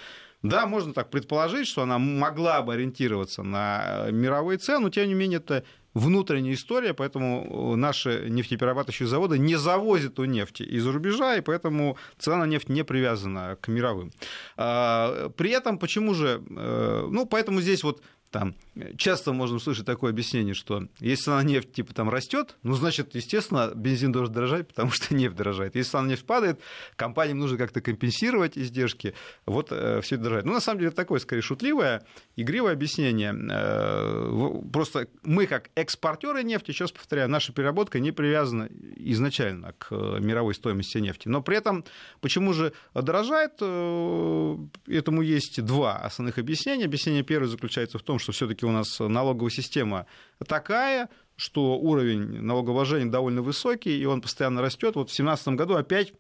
Да, 0.43 0.67
можно 0.67 0.95
так 0.95 1.11
предположить, 1.11 1.69
что 1.69 1.83
она 1.83 1.99
могла 1.99 2.63
бы 2.63 2.73
ориентироваться 2.73 3.43
на 3.43 4.07
э, 4.07 4.13
мировые 4.13 4.57
цены, 4.57 4.85
но 4.85 4.89
тем 4.89 5.09
не 5.09 5.15
менее 5.15 5.41
это 5.41 5.63
внутренняя 5.93 6.55
история, 6.55 6.95
поэтому 6.95 7.75
э, 7.75 7.77
наши 7.77 8.31
нефтеперерабатывающие 8.31 9.07
заводы 9.07 9.39
не 9.39 9.57
завозят 9.57 10.19
у 10.19 10.25
нефти 10.25 10.63
из-за 10.63 10.91
рубежа, 10.91 11.37
и 11.37 11.43
поэтому 11.43 11.99
цена 12.19 12.39
на 12.39 12.47
нефть 12.47 12.71
не 12.71 12.83
привязана 12.83 13.59
к 13.61 13.69
мировым. 13.69 14.11
А, 14.57 15.29
при 15.37 15.51
этом, 15.51 15.79
почему 15.79 16.15
же, 16.15 16.41
ну, 16.49 17.27
поэтому 17.27 17.61
здесь 17.61 17.85
вот 17.85 18.01
там 18.31 18.55
часто 18.97 19.33
можно 19.33 19.57
услышать 19.57 19.87
такое 19.87 20.13
объяснение, 20.13 20.55
что 20.55 20.87
если 21.01 21.25
цена 21.25 21.43
нефти 21.43 21.71
типа 21.77 21.95
там 21.95 22.09
растет, 22.09 22.57
ну 22.63 22.75
значит, 22.75 23.15
естественно, 23.15 23.73
бензин 23.75 24.13
должен 24.13 24.33
дорожать, 24.33 24.69
потому 24.69 24.91
что 24.91 25.15
нефть 25.15 25.37
дорожает. 25.37 25.75
Если 25.75 25.91
цена 25.91 26.09
нефти 26.09 26.25
падает, 26.25 26.61
компаниям 26.97 27.39
нужно 27.39 27.59
как-то 27.59 27.81
компенсировать 27.81 28.57
издержки. 28.57 29.15
Вот 29.47 29.69
э, 29.73 30.01
все 30.03 30.15
это 30.15 30.25
дорожает. 30.25 30.47
Ну, 30.47 30.53
на 30.53 30.61
самом 30.61 30.79
деле, 30.79 30.91
такое, 30.93 31.19
скорее, 31.19 31.43
шутливое, 31.43 32.05
игривое 32.37 32.73
объяснение. 32.73 33.35
Э, 33.51 34.61
просто 34.73 35.09
мы, 35.25 35.47
как 35.47 35.71
экспортеры 35.75 36.45
нефти, 36.45 36.71
сейчас 36.71 36.93
повторяю, 36.93 37.29
наша 37.29 37.53
переработка 37.53 37.99
не 37.99 38.13
привязана 38.13 38.69
изначально 38.97 39.73
к 39.73 39.89
э, 39.91 40.19
мировой 40.21 40.55
стоимости 40.55 40.99
нефти. 40.99 41.29
Но 41.29 41.43
при 41.43 41.57
этом, 41.57 41.85
почему 42.21 42.53
же 42.53 42.73
дорожает, 42.95 43.55
э, 43.61 44.57
этому 44.87 45.23
есть 45.23 45.63
два 45.65 45.97
основных 45.97 46.39
объяснения. 46.39 46.85
Объяснение 46.85 47.25
первое 47.25 47.49
заключается 47.49 47.99
в 47.99 48.03
том, 48.03 48.20
что 48.21 48.33
все-таки 48.33 48.65
у 48.65 48.71
нас 48.71 48.99
налоговая 48.99 49.51
система 49.51 50.07
такая, 50.47 51.09
что 51.37 51.79
уровень 51.79 52.43
налогообложения 52.43 53.11
довольно 53.11 53.43
высокий, 53.43 53.99
и 53.99 54.05
он 54.05 54.21
постоянно 54.21 54.61
растет. 54.61 54.95
Вот 54.95 55.11
в 55.11 55.17
2017 55.17 55.49
году 55.49 55.75
опять 55.75 56.13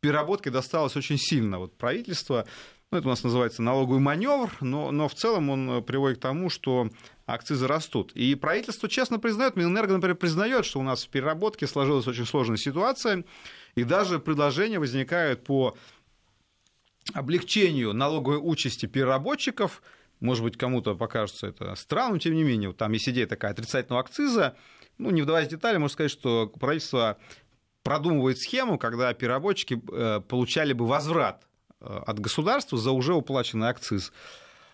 переработке 0.00 0.50
досталось 0.50 0.96
очень 0.96 1.18
сильно. 1.18 1.58
Вот 1.58 1.76
правительство, 1.76 2.46
ну, 2.90 2.98
это 2.98 3.08
у 3.08 3.10
нас 3.10 3.22
называется 3.22 3.62
налоговый 3.62 4.00
маневр, 4.00 4.50
но, 4.60 4.90
но 4.90 5.08
в 5.08 5.14
целом 5.14 5.50
он 5.50 5.82
приводит 5.82 6.18
к 6.18 6.20
тому, 6.20 6.50
что 6.50 6.90
акцизы 7.26 7.66
растут. 7.66 8.12
И 8.12 8.34
правительство 8.34 8.88
честно 8.88 9.18
признает, 9.18 9.56
Минэнерго, 9.56 9.94
например, 9.94 10.16
признает, 10.16 10.66
что 10.66 10.80
у 10.80 10.82
нас 10.82 11.04
в 11.04 11.08
переработке 11.08 11.66
сложилась 11.66 12.06
очень 12.06 12.26
сложная 12.26 12.58
ситуация, 12.58 13.24
и 13.76 13.84
даже 13.84 14.18
предложения 14.18 14.78
возникают 14.78 15.44
по 15.44 15.74
облегчению 17.12 17.92
налоговой 17.92 18.38
участи 18.42 18.86
переработчиков– 18.86 19.82
может 20.24 20.42
быть, 20.42 20.56
кому-то 20.56 20.94
покажется 20.94 21.48
это 21.48 21.74
странным, 21.74 22.18
тем 22.18 22.34
не 22.34 22.42
менее, 22.42 22.68
вот 22.70 22.78
там 22.78 22.92
есть 22.92 23.08
идея 23.10 23.26
такая 23.26 23.52
отрицательного 23.52 24.00
акциза. 24.00 24.56
Ну, 24.96 25.10
не 25.10 25.20
вдаваясь 25.20 25.48
в 25.48 25.50
детали, 25.50 25.76
можно 25.76 25.92
сказать, 25.92 26.10
что 26.10 26.46
правительство 26.46 27.18
продумывает 27.82 28.38
схему, 28.38 28.78
когда 28.78 29.12
переработчики 29.12 29.82
э, 29.92 30.20
получали 30.26 30.72
бы 30.72 30.86
возврат 30.86 31.46
э, 31.80 32.00
от 32.06 32.18
государства 32.20 32.78
за 32.78 32.92
уже 32.92 33.12
уплаченный 33.12 33.68
акциз 33.68 34.12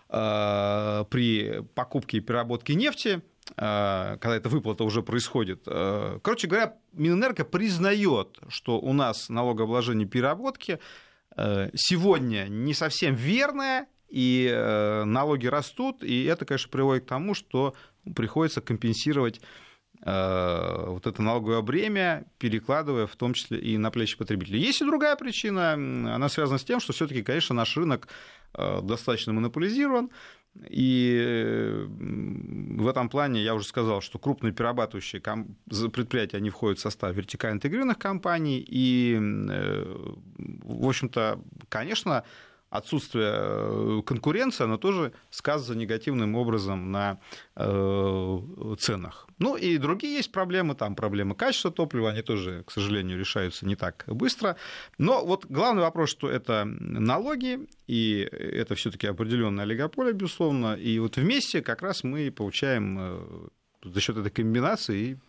э, 0.09 1.05
при 1.09 1.61
покупке 1.75 2.17
и 2.17 2.21
переработке 2.21 2.73
нефти, 2.73 3.21
когда 3.57 4.35
эта 4.37 4.47
выплата 4.47 4.85
уже 4.85 5.01
происходит. 5.01 5.65
Короче 5.65 6.47
говоря, 6.47 6.75
Минэнерго 6.93 7.43
признает, 7.43 8.39
что 8.47 8.79
у 8.79 8.93
нас 8.93 9.27
налогообложение 9.27 10.07
переработки 10.07 10.79
сегодня 11.35 12.45
не 12.47 12.73
совсем 12.73 13.15
верное, 13.15 13.87
и 14.11 14.49
э, 14.51 15.03
налоги 15.05 15.47
растут, 15.47 16.03
и 16.03 16.25
это, 16.25 16.45
конечно, 16.45 16.69
приводит 16.69 17.05
к 17.05 17.07
тому, 17.07 17.33
что 17.33 17.73
приходится 18.15 18.59
компенсировать 18.59 19.41
э, 20.03 20.83
вот 20.87 21.07
это 21.07 21.21
налоговое 21.21 21.61
бремя, 21.61 22.25
перекладывая 22.37 23.07
в 23.07 23.15
том 23.15 23.33
числе 23.33 23.59
и 23.59 23.77
на 23.77 23.89
плечи 23.89 24.17
потребителей. 24.17 24.59
Есть 24.59 24.81
и 24.81 24.85
другая 24.85 25.15
причина, 25.15 25.73
она 25.73 26.29
связана 26.29 26.59
с 26.59 26.63
тем, 26.65 26.81
что 26.81 26.91
все-таки, 26.91 27.23
конечно, 27.23 27.55
наш 27.55 27.77
рынок 27.77 28.09
э, 28.53 28.81
достаточно 28.81 29.31
монополизирован, 29.31 30.09
и 30.69 31.87
в 31.87 32.85
этом 32.85 33.07
плане 33.07 33.41
я 33.41 33.55
уже 33.55 33.65
сказал, 33.65 34.01
что 34.01 34.19
крупные 34.19 34.51
перерабатывающие 34.51 35.21
предприятия, 35.21 36.35
они 36.35 36.49
входят 36.49 36.77
в 36.77 36.81
состав 36.81 37.15
вертикально 37.15 37.55
интегрированных 37.55 37.97
компаний, 37.97 38.61
и, 38.67 39.17
в 39.17 40.85
общем-то, 40.85 41.39
конечно, 41.69 42.25
отсутствие 42.71 43.31
э, 43.33 44.01
конкуренции, 44.05 44.63
оно 44.63 44.77
тоже 44.77 45.11
сказывается 45.29 45.75
негативным 45.75 46.35
образом 46.35 46.89
на 46.89 47.19
э, 47.57 48.75
ценах. 48.79 49.27
Ну 49.39 49.57
и 49.57 49.77
другие 49.77 50.15
есть 50.15 50.31
проблемы, 50.31 50.73
там 50.73 50.95
проблемы 50.95 51.35
качества 51.35 51.69
топлива, 51.69 52.11
они 52.11 52.21
тоже, 52.21 52.63
к 52.63 52.71
сожалению, 52.71 53.19
решаются 53.19 53.65
не 53.65 53.75
так 53.75 54.05
быстро. 54.07 54.55
Но 54.97 55.25
вот 55.25 55.45
главный 55.47 55.81
вопрос, 55.81 56.09
что 56.09 56.29
это 56.29 56.63
налоги, 56.65 57.67
и 57.87 58.19
это 58.31 58.75
все-таки 58.75 59.05
определенное 59.05 59.65
олигополе, 59.65 60.13
безусловно, 60.13 60.75
и 60.75 60.97
вот 60.99 61.17
вместе 61.17 61.61
как 61.61 61.81
раз 61.81 62.05
мы 62.05 62.31
получаем 62.31 62.97
э, 62.99 63.47
за 63.83 63.99
счет 63.99 64.15
этой 64.15 64.31
комбинации 64.31 65.19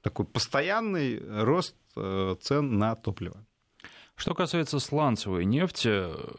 такой 0.00 0.26
постоянный 0.26 1.20
рост 1.42 1.74
цен 1.94 2.78
на 2.78 2.94
топливо. 2.94 3.44
Что 4.16 4.32
касается 4.34 4.78
сланцевой 4.78 5.44
нефти, 5.44 5.88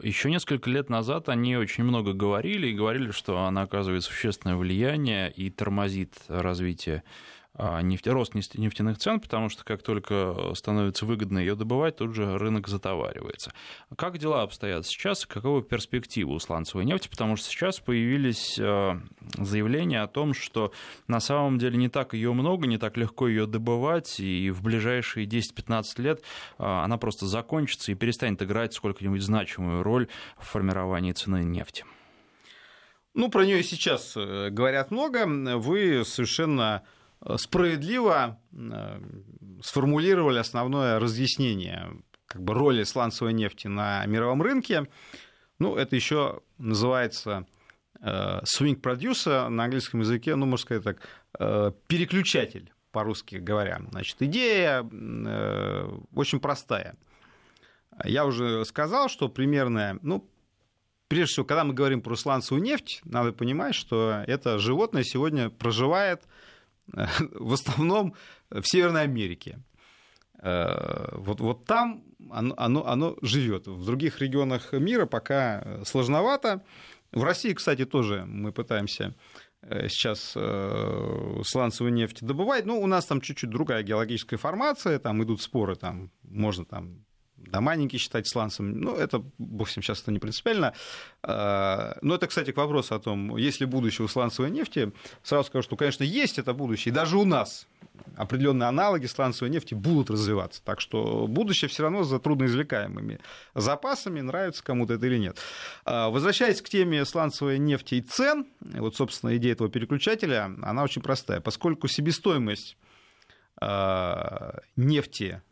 еще 0.04 0.30
несколько 0.30 0.70
лет 0.70 0.88
назад 0.88 1.28
они 1.28 1.56
очень 1.56 1.84
много 1.84 2.14
говорили 2.14 2.68
и 2.68 2.74
говорили, 2.74 3.10
что 3.10 3.44
она 3.44 3.62
оказывает 3.62 4.02
существенное 4.02 4.56
влияние 4.56 5.30
и 5.30 5.50
тормозит 5.50 6.14
развитие 6.28 7.02
нефть, 7.58 8.06
рост 8.06 8.34
нефтяных 8.34 8.98
цен, 8.98 9.20
потому 9.20 9.48
что 9.48 9.64
как 9.64 9.82
только 9.82 10.52
становится 10.54 11.06
выгодно 11.06 11.38
ее 11.38 11.54
добывать, 11.54 11.96
тут 11.96 12.14
же 12.14 12.38
рынок 12.38 12.68
затоваривается. 12.68 13.52
Как 13.96 14.18
дела 14.18 14.42
обстоят 14.42 14.86
сейчас? 14.86 15.26
Какова 15.26 15.62
перспектива 15.62 16.32
у 16.32 16.38
сланцевой 16.38 16.84
нефти? 16.84 17.08
Потому 17.08 17.36
что 17.36 17.48
сейчас 17.48 17.80
появились 17.80 18.58
а, 18.60 19.00
заявления 19.38 20.02
о 20.02 20.06
том, 20.06 20.34
что 20.34 20.72
на 21.08 21.20
самом 21.20 21.58
деле 21.58 21.76
не 21.76 21.88
так 21.88 22.14
ее 22.14 22.32
много, 22.32 22.66
не 22.66 22.78
так 22.78 22.96
легко 22.96 23.28
ее 23.28 23.46
добывать, 23.46 24.20
и 24.20 24.50
в 24.50 24.62
ближайшие 24.62 25.26
10-15 25.26 26.02
лет 26.02 26.22
а, 26.58 26.84
она 26.84 26.98
просто 26.98 27.26
закончится 27.26 27.92
и 27.92 27.94
перестанет 27.94 28.42
играть 28.42 28.74
сколько-нибудь 28.74 29.22
значимую 29.22 29.82
роль 29.82 30.08
в 30.38 30.46
формировании 30.46 31.12
цены 31.12 31.42
нефти. 31.44 31.84
Ну, 33.14 33.30
про 33.30 33.46
нее 33.46 33.62
сейчас 33.62 34.12
э, 34.14 34.50
говорят 34.50 34.90
много. 34.90 35.24
Вы 35.56 36.04
совершенно 36.04 36.82
справедливо 37.36 38.38
э, 38.52 39.00
сформулировали 39.62 40.38
основное 40.38 40.98
разъяснение 40.98 41.90
как 42.26 42.42
бы, 42.42 42.54
роли 42.54 42.82
сланцевой 42.84 43.32
нефти 43.32 43.66
на 43.68 44.04
мировом 44.06 44.42
рынке. 44.42 44.88
Ну, 45.58 45.76
это 45.76 45.96
еще 45.96 46.42
называется 46.58 47.46
э, 48.00 48.40
swing 48.42 48.80
producer 48.80 49.48
на 49.48 49.64
английском 49.64 50.00
языке, 50.00 50.34
ну, 50.36 50.46
можно 50.46 50.62
сказать 50.62 50.84
так, 50.84 50.98
э, 51.38 51.72
переключатель 51.88 52.72
по-русски 52.92 53.36
говоря. 53.36 53.80
Значит, 53.90 54.22
идея 54.22 54.80
очень 56.14 56.40
простая. 56.40 56.96
Я 58.04 58.24
уже 58.24 58.64
сказал, 58.64 59.08
что 59.08 59.28
примерно, 59.28 59.98
ну, 60.02 60.26
прежде 61.08 61.32
всего, 61.32 61.44
когда 61.46 61.64
мы 61.64 61.74
говорим 61.74 62.00
про 62.00 62.16
сланцевую 62.16 62.62
нефть, 62.62 63.00
надо 63.04 63.32
понимать, 63.32 63.74
что 63.74 64.24
это 64.26 64.58
животное 64.58 65.02
сегодня 65.02 65.50
проживает 65.50 66.22
в 66.92 67.52
основном 67.52 68.14
в 68.50 68.62
Северной 68.64 69.02
Америке. 69.02 69.58
Э, 70.42 71.08
вот, 71.12 71.40
вот 71.40 71.64
там 71.64 72.04
оно, 72.30 72.54
оно, 72.56 72.86
оно 72.86 73.16
живет. 73.22 73.66
В 73.66 73.84
других 73.84 74.20
регионах 74.20 74.72
мира 74.72 75.06
пока 75.06 75.84
сложновато. 75.84 76.62
В 77.12 77.22
России, 77.22 77.52
кстати, 77.52 77.84
тоже 77.84 78.24
мы 78.26 78.52
пытаемся 78.52 79.14
э, 79.62 79.88
сейчас 79.88 80.32
э, 80.36 81.42
сланцевую 81.44 81.92
нефть 81.92 82.22
добывать. 82.22 82.66
Ну, 82.66 82.80
у 82.80 82.86
нас 82.86 83.06
там 83.06 83.20
чуть-чуть 83.20 83.50
другая 83.50 83.82
геологическая 83.82 84.38
формация, 84.38 84.98
там 84.98 85.22
идут 85.22 85.40
споры, 85.40 85.76
там 85.76 86.10
можно 86.22 86.64
там 86.64 87.05
да, 87.46 87.60
маленький 87.60 87.98
считать 87.98 88.26
сланцем, 88.26 88.80
ну, 88.80 88.96
это, 88.96 89.22
в 89.38 89.62
общем, 89.62 89.82
сейчас 89.82 90.02
это 90.02 90.12
не 90.12 90.18
принципиально. 90.18 90.74
А, 91.22 91.96
но 92.02 92.14
это, 92.16 92.26
кстати, 92.26 92.50
к 92.52 92.56
вопросу 92.56 92.94
о 92.94 92.98
том, 92.98 93.36
есть 93.36 93.60
ли 93.60 93.66
будущее 93.66 94.04
у 94.04 94.08
сланцевой 94.08 94.50
нефти. 94.50 94.92
Сразу 95.22 95.48
скажу, 95.48 95.62
что, 95.62 95.76
конечно, 95.76 96.04
есть 96.04 96.38
это 96.38 96.54
будущее, 96.54 96.92
и 96.92 96.94
даже 96.94 97.16
у 97.16 97.24
нас 97.24 97.66
определенные 98.16 98.68
аналоги 98.68 99.06
сланцевой 99.06 99.50
нефти 99.50 99.74
будут 99.74 100.10
развиваться. 100.10 100.62
Так 100.64 100.80
что 100.80 101.26
будущее 101.28 101.68
все 101.68 101.82
равно 101.84 102.02
за 102.02 102.18
трудноизвлекаемыми 102.18 103.20
запасами, 103.54 104.20
нравится 104.20 104.62
кому-то 104.62 104.94
это 104.94 105.06
или 105.06 105.18
нет. 105.18 105.38
А, 105.84 106.10
возвращаясь 106.10 106.60
к 106.62 106.68
теме 106.68 107.04
сланцевой 107.04 107.58
нефти 107.58 107.96
и 107.96 108.00
цен, 108.00 108.46
вот, 108.60 108.96
собственно, 108.96 109.36
идея 109.36 109.52
этого 109.52 109.68
переключателя, 109.68 110.50
она 110.62 110.82
очень 110.82 111.02
простая. 111.02 111.40
Поскольку 111.40 111.88
себестоимость 111.88 112.76
а, 113.60 114.58
нефти 114.76 115.42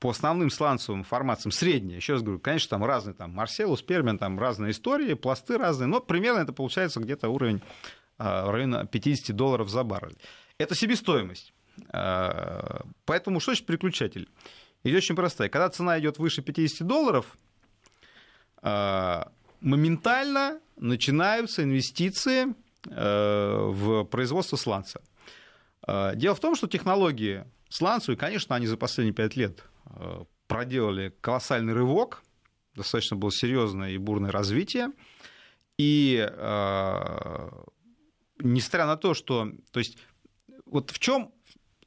по 0.00 0.10
основным 0.10 0.50
сланцевым 0.50 1.02
формациям 1.02 1.50
средняя, 1.50 1.96
еще 1.96 2.14
раз 2.14 2.22
говорю, 2.22 2.38
конечно, 2.38 2.70
там 2.70 2.84
разные, 2.84 3.14
там 3.14 3.32
Марселус, 3.32 3.82
Пермин, 3.82 4.18
там 4.18 4.38
разные 4.38 4.70
истории, 4.70 5.14
пласты 5.14 5.58
разные, 5.58 5.88
но 5.88 6.00
примерно 6.00 6.40
это 6.40 6.52
получается 6.52 7.00
где-то 7.00 7.28
уровень 7.28 7.60
а, 8.16 8.46
в 8.46 8.50
районе 8.50 8.86
50 8.86 9.34
долларов 9.34 9.68
за 9.68 9.82
баррель. 9.82 10.16
Это 10.58 10.74
себестоимость. 10.74 11.52
А, 11.90 12.84
поэтому 13.06 13.40
что 13.40 13.52
значит 13.52 13.66
переключатель? 13.66 14.28
Идея 14.84 14.98
очень 14.98 15.16
простая. 15.16 15.48
Когда 15.48 15.68
цена 15.68 15.98
идет 15.98 16.18
выше 16.18 16.42
50 16.42 16.86
долларов, 16.86 17.36
а, 18.62 19.32
моментально 19.60 20.60
начинаются 20.76 21.64
инвестиции 21.64 22.54
в 22.84 24.04
производство 24.04 24.56
сланца. 24.56 25.02
Дело 26.14 26.36
в 26.36 26.40
том, 26.40 26.54
что 26.54 26.68
технологии 26.68 27.44
сланцевые, 27.68 28.16
конечно, 28.16 28.54
они 28.54 28.66
за 28.66 28.76
последние 28.76 29.12
5 29.12 29.36
лет 29.36 29.64
проделали 30.46 31.14
колоссальный 31.20 31.72
рывок, 31.72 32.22
достаточно 32.74 33.16
было 33.16 33.30
серьезное 33.30 33.90
и 33.90 33.98
бурное 33.98 34.30
развитие. 34.30 34.90
И 35.76 36.26
э, 36.28 37.48
несмотря 38.40 38.86
на 38.86 38.96
то, 38.96 39.14
что... 39.14 39.52
То 39.70 39.78
есть 39.78 39.98
вот 40.66 40.90
в 40.90 40.98
чем 40.98 41.32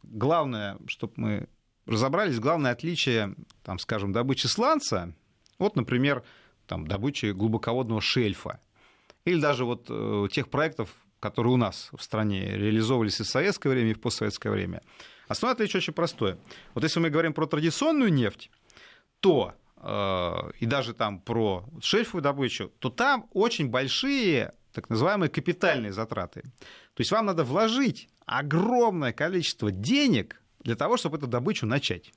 главное, 0.04 0.78
чтобы 0.88 1.14
мы 1.18 1.50
разобрались, 1.86 2.40
главное 2.40 2.72
отличие, 2.72 3.36
там, 3.64 3.80
скажем, 3.80 4.12
добычи 4.12 4.48
сланца, 4.48 5.14
вот, 5.60 5.76
например, 5.76 6.24
там, 6.68 6.88
добычи 6.88 7.32
глубоководного 7.32 8.02
шельфа, 8.02 8.60
или 9.26 9.40
даже 9.40 9.66
вот 9.66 9.88
э, 9.90 10.28
тех 10.32 10.50
проектов, 10.50 10.90
которые 11.20 11.54
у 11.54 11.58
нас 11.58 11.90
в 11.94 12.02
стране 12.02 12.58
реализовывались 12.58 13.20
и 13.20 13.24
в 13.24 13.28
советское 13.28 13.70
время, 13.70 13.92
и 13.92 13.94
в 13.94 14.02
постсоветское 14.02 14.52
время. 14.52 14.82
Основное 15.28 15.56
отличие 15.56 15.80
очень 15.80 15.94
простое. 15.94 16.38
Вот 16.74 16.84
если 16.84 17.00
мы 17.00 17.10
говорим 17.10 17.34
про 17.34 17.46
традиционную 17.46 18.12
нефть, 18.12 18.50
то 19.20 19.54
э, 19.78 20.52
и 20.60 20.66
даже 20.66 20.94
там 20.94 21.20
про 21.20 21.66
шельфовую 21.82 22.24
добычу, 22.24 22.72
то 22.80 22.90
там 22.90 23.30
очень 23.34 23.70
большие 23.70 24.54
так 24.74 24.90
называемые 24.90 25.30
капитальные 25.30 25.92
затраты. 25.92 26.42
То 26.42 27.02
есть 27.02 27.12
вам 27.12 27.26
надо 27.26 27.44
вложить 27.44 28.10
огромное 28.26 29.14
количество 29.14 29.72
денег 29.72 30.42
для 30.60 30.76
того, 30.76 30.98
чтобы 30.98 31.18
эту 31.18 31.28
добычу 31.28 31.66
начать. 31.66 32.14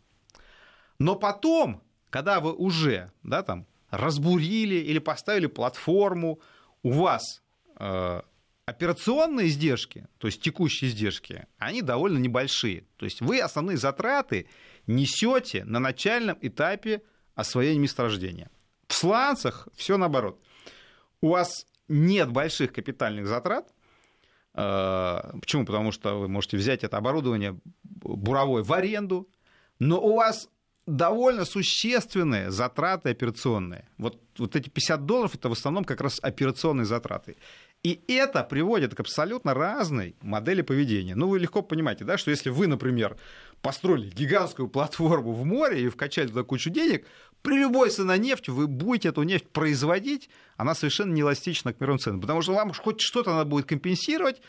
Но 0.98 1.16
потом, 1.16 1.82
когда 2.10 2.40
вы 2.40 2.52
уже 2.52 3.10
да, 3.22 3.42
там, 3.42 3.66
разбурили 3.90 4.76
или 4.76 4.98
поставили 4.98 5.46
платформу, 5.46 6.40
у 6.84 6.92
вас 6.92 7.42
э, 7.80 8.20
операционные 8.66 9.48
издержки, 9.48 10.06
то 10.18 10.28
есть 10.28 10.40
текущие 10.40 10.90
издержки, 10.90 11.46
они 11.58 11.82
довольно 11.82 12.18
небольшие. 12.18 12.84
То 12.96 13.06
есть 13.06 13.20
вы 13.20 13.40
основные 13.40 13.76
затраты 13.76 14.46
несете 14.86 15.64
на 15.64 15.80
начальном 15.80 16.38
этапе 16.40 17.02
освоения 17.34 17.80
месторождения. 17.80 18.50
В 18.86 18.94
сланцах 18.94 19.66
все 19.74 19.96
наоборот. 19.96 20.40
У 21.20 21.30
вас 21.30 21.66
нет 21.88 22.30
больших 22.30 22.72
капитальных 22.72 23.26
затрат. 23.26 23.72
Э, 24.54 25.32
почему? 25.40 25.64
Потому 25.64 25.90
что 25.90 26.20
вы 26.20 26.28
можете 26.28 26.58
взять 26.58 26.84
это 26.84 26.98
оборудование 26.98 27.58
буровое 27.82 28.62
в 28.62 28.72
аренду, 28.72 29.28
но 29.78 30.00
у 30.00 30.16
вас 30.16 30.50
довольно 30.86 31.44
существенные 31.44 32.50
затраты 32.50 33.10
операционные. 33.10 33.88
Вот, 33.98 34.20
вот 34.38 34.56
эти 34.56 34.68
50 34.68 35.06
долларов 35.06 35.34
это 35.34 35.48
в 35.48 35.52
основном 35.52 35.84
как 35.84 36.00
раз 36.00 36.18
операционные 36.22 36.84
затраты. 36.84 37.36
И 37.82 38.00
это 38.08 38.42
приводит 38.42 38.94
к 38.94 39.00
абсолютно 39.00 39.52
разной 39.52 40.16
модели 40.22 40.62
поведения. 40.62 41.14
Ну, 41.14 41.28
вы 41.28 41.38
легко 41.38 41.60
понимаете, 41.62 42.04
да, 42.04 42.16
что 42.16 42.30
если 42.30 42.48
вы, 42.48 42.66
например, 42.66 43.16
построили 43.60 44.08
гигантскую 44.08 44.68
платформу 44.68 45.32
в 45.32 45.44
море 45.44 45.82
и 45.82 45.88
вкачали 45.88 46.28
туда 46.28 46.44
кучу 46.44 46.70
денег, 46.70 47.06
при 47.42 47.58
любой 47.58 47.90
цене 47.90 48.16
нефти 48.16 48.48
вы 48.48 48.66
будете 48.66 49.08
эту 49.08 49.22
нефть 49.22 49.48
производить, 49.48 50.30
она 50.56 50.74
совершенно 50.74 51.12
не 51.12 51.20
эластична 51.20 51.74
к 51.74 51.80
мировым 51.80 51.98
ценам, 51.98 52.20
потому 52.22 52.40
что 52.40 52.54
вам 52.54 52.72
хоть 52.72 53.02
что-то 53.02 53.34
надо 53.34 53.50
будет 53.50 53.66
компенсировать, 53.66 54.40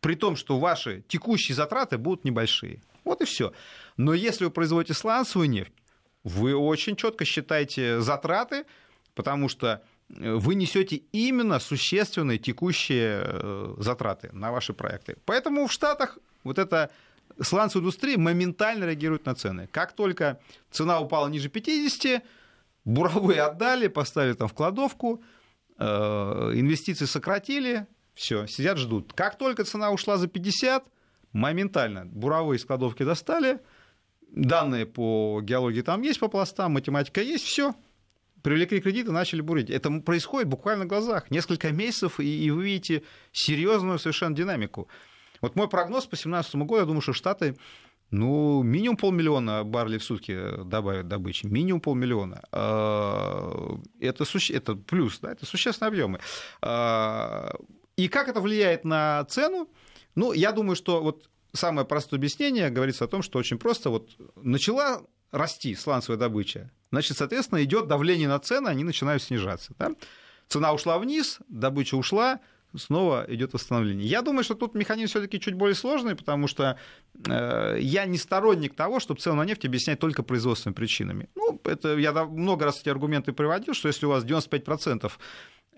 при 0.00 0.16
том, 0.16 0.34
что 0.34 0.58
ваши 0.58 1.04
текущие 1.06 1.54
затраты 1.54 1.96
будут 1.96 2.24
небольшие. 2.24 2.82
Вот 3.04 3.20
и 3.20 3.24
все. 3.24 3.52
Но 3.96 4.14
если 4.14 4.44
вы 4.44 4.50
производите 4.50 4.94
сланцевую 4.94 5.48
нефть, 5.48 5.72
вы 6.24 6.54
очень 6.54 6.96
четко 6.96 7.24
считаете 7.24 8.00
затраты, 8.00 8.64
потому 9.14 9.48
что 9.48 9.82
вы 10.08 10.54
несете 10.54 10.96
именно 11.12 11.58
существенные 11.58 12.38
текущие 12.38 13.22
э, 13.24 13.74
затраты 13.78 14.30
на 14.32 14.52
ваши 14.52 14.72
проекты. 14.72 15.16
Поэтому 15.24 15.66
в 15.66 15.72
Штатах 15.72 16.18
вот 16.44 16.58
эта 16.58 16.90
сланцевая 17.40 17.82
индустрия 17.82 18.18
моментально 18.18 18.84
реагирует 18.84 19.26
на 19.26 19.34
цены. 19.34 19.66
Как 19.66 19.92
только 19.92 20.40
цена 20.70 21.00
упала 21.00 21.28
ниже 21.28 21.48
50, 21.48 22.22
буровые 22.84 23.42
отдали, 23.42 23.88
поставили 23.88 24.34
там 24.34 24.48
в 24.48 24.54
кладовку, 24.54 25.22
э, 25.78 25.84
инвестиции 26.54 27.06
сократили, 27.06 27.86
все, 28.14 28.46
сидят, 28.46 28.78
ждут. 28.78 29.12
Как 29.14 29.38
только 29.38 29.64
цена 29.64 29.90
ушла 29.90 30.18
за 30.18 30.28
50, 30.28 30.84
моментально 31.34 32.06
буровые 32.06 32.56
из 32.56 32.64
кладовки 32.64 33.02
достали, 33.02 33.60
данные 34.30 34.86
по 34.86 35.40
геологии 35.42 35.82
там 35.82 36.00
есть 36.00 36.20
по 36.20 36.28
пластам, 36.28 36.72
математика 36.72 37.20
есть, 37.20 37.44
все, 37.44 37.74
привлекли 38.42 38.80
кредиты, 38.80 39.12
начали 39.12 39.42
бурить. 39.42 39.68
Это 39.68 39.90
происходит 40.00 40.48
буквально 40.48 40.84
на 40.84 40.88
глазах. 40.88 41.30
Несколько 41.30 41.72
месяцев, 41.72 42.20
и, 42.20 42.50
вы 42.50 42.64
видите 42.64 43.02
серьезную 43.32 43.98
совершенно 43.98 44.34
динамику. 44.34 44.88
Вот 45.42 45.56
мой 45.56 45.68
прогноз 45.68 46.04
по 46.04 46.16
2017 46.16 46.54
году, 46.56 46.76
я 46.76 46.84
думаю, 46.86 47.02
что 47.02 47.12
Штаты 47.12 47.56
ну, 48.10 48.62
минимум 48.62 48.96
полмиллиона 48.96 49.64
баррелей 49.64 49.98
в 49.98 50.04
сутки 50.04 50.38
добавят 50.64 51.08
добычи. 51.08 51.46
Минимум 51.46 51.80
полмиллиона. 51.80 52.42
А, 52.52 53.76
это, 53.98 54.24
суще... 54.24 54.54
это 54.54 54.76
плюс, 54.76 55.18
да, 55.18 55.32
это 55.32 55.46
существенные 55.46 55.88
объемы. 55.88 56.20
А, 56.62 57.50
и 57.96 58.08
как 58.08 58.28
это 58.28 58.40
влияет 58.40 58.84
на 58.84 59.24
цену? 59.24 59.68
Ну, 60.14 60.32
я 60.32 60.52
думаю, 60.52 60.76
что 60.76 61.02
вот 61.02 61.28
самое 61.52 61.86
простое 61.86 62.18
объяснение 62.18 62.70
говорится 62.70 63.04
о 63.04 63.08
том, 63.08 63.22
что 63.22 63.38
очень 63.38 63.58
просто 63.58 63.90
вот 63.90 64.10
начала 64.36 65.02
расти 65.30 65.74
сланцевая 65.74 66.18
добыча, 66.18 66.70
значит, 66.90 67.16
соответственно, 67.16 67.62
идет 67.64 67.88
давление 67.88 68.28
на 68.28 68.38
цены, 68.38 68.68
они 68.68 68.84
начинают 68.84 69.22
снижаться. 69.22 69.72
Да? 69.78 69.90
Цена 70.48 70.72
ушла 70.72 70.98
вниз, 70.98 71.38
добыча 71.48 71.96
ушла, 71.96 72.40
снова 72.76 73.24
идет 73.28 73.52
восстановление. 73.52 74.06
Я 74.06 74.22
думаю, 74.22 74.44
что 74.44 74.54
тут 74.54 74.74
механизм 74.74 75.10
все-таки 75.10 75.40
чуть 75.40 75.54
более 75.54 75.74
сложный, 75.74 76.14
потому 76.16 76.46
что 76.48 76.78
э, 77.26 77.78
я 77.80 78.04
не 78.04 78.18
сторонник 78.18 78.74
того, 78.74 79.00
чтобы 79.00 79.20
цену 79.20 79.36
на 79.36 79.44
нефть 79.44 79.64
объяснять 79.64 80.00
только 80.00 80.22
производственными 80.22 80.74
причинами. 80.74 81.28
Ну, 81.34 81.60
это 81.64 81.96
я 81.96 82.12
много 82.24 82.64
раз 82.64 82.80
эти 82.80 82.88
аргументы 82.88 83.32
приводил, 83.32 83.74
что 83.74 83.88
если 83.88 84.06
у 84.06 84.10
вас 84.10 84.24
95% 84.24 85.06
э, 85.06 85.08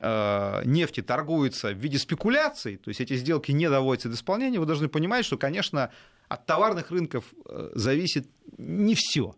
нефти 0.00 1.00
торгуется 1.00 1.72
в 1.72 1.78
виде 1.78 1.98
спекуляций, 1.98 2.76
то 2.76 2.88
есть 2.90 3.00
эти 3.00 3.16
сделки 3.16 3.52
не 3.52 3.70
доводятся 3.70 4.08
до 4.08 4.14
исполнения, 4.14 4.60
вы 4.60 4.66
должны 4.66 4.88
понимать, 4.88 5.24
что, 5.24 5.38
конечно, 5.38 5.90
от 6.28 6.46
товарных 6.46 6.90
рынков 6.90 7.24
э, 7.48 7.70
зависит 7.74 8.28
не 8.58 8.94
все. 8.94 9.34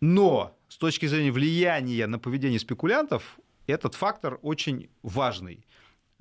Но 0.00 0.56
с 0.68 0.76
точки 0.76 1.06
зрения 1.06 1.32
влияния 1.32 2.06
на 2.06 2.18
поведение 2.18 2.58
спекулянтов, 2.58 3.38
этот 3.66 3.94
фактор 3.94 4.38
очень 4.42 4.90
важный. 5.02 5.66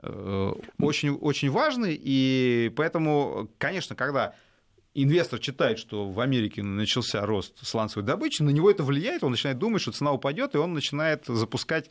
Э, 0.01 0.53
очень, 0.79 1.11
очень 1.11 1.49
важный, 1.49 1.99
и 2.01 2.71
поэтому, 2.75 3.49
конечно, 3.57 3.95
когда 3.95 4.35
инвестор 4.93 5.39
читает, 5.39 5.79
что 5.79 6.09
в 6.09 6.19
Америке 6.19 6.63
начался 6.63 7.25
рост 7.25 7.65
сланцевой 7.65 8.05
добычи, 8.05 8.41
на 8.43 8.49
него 8.49 8.69
это 8.69 8.83
влияет, 8.83 9.23
он 9.23 9.31
начинает 9.31 9.57
думать, 9.57 9.81
что 9.81 9.91
цена 9.91 10.11
упадет, 10.11 10.55
и 10.55 10.57
он 10.57 10.73
начинает 10.73 11.25
запускать 11.25 11.89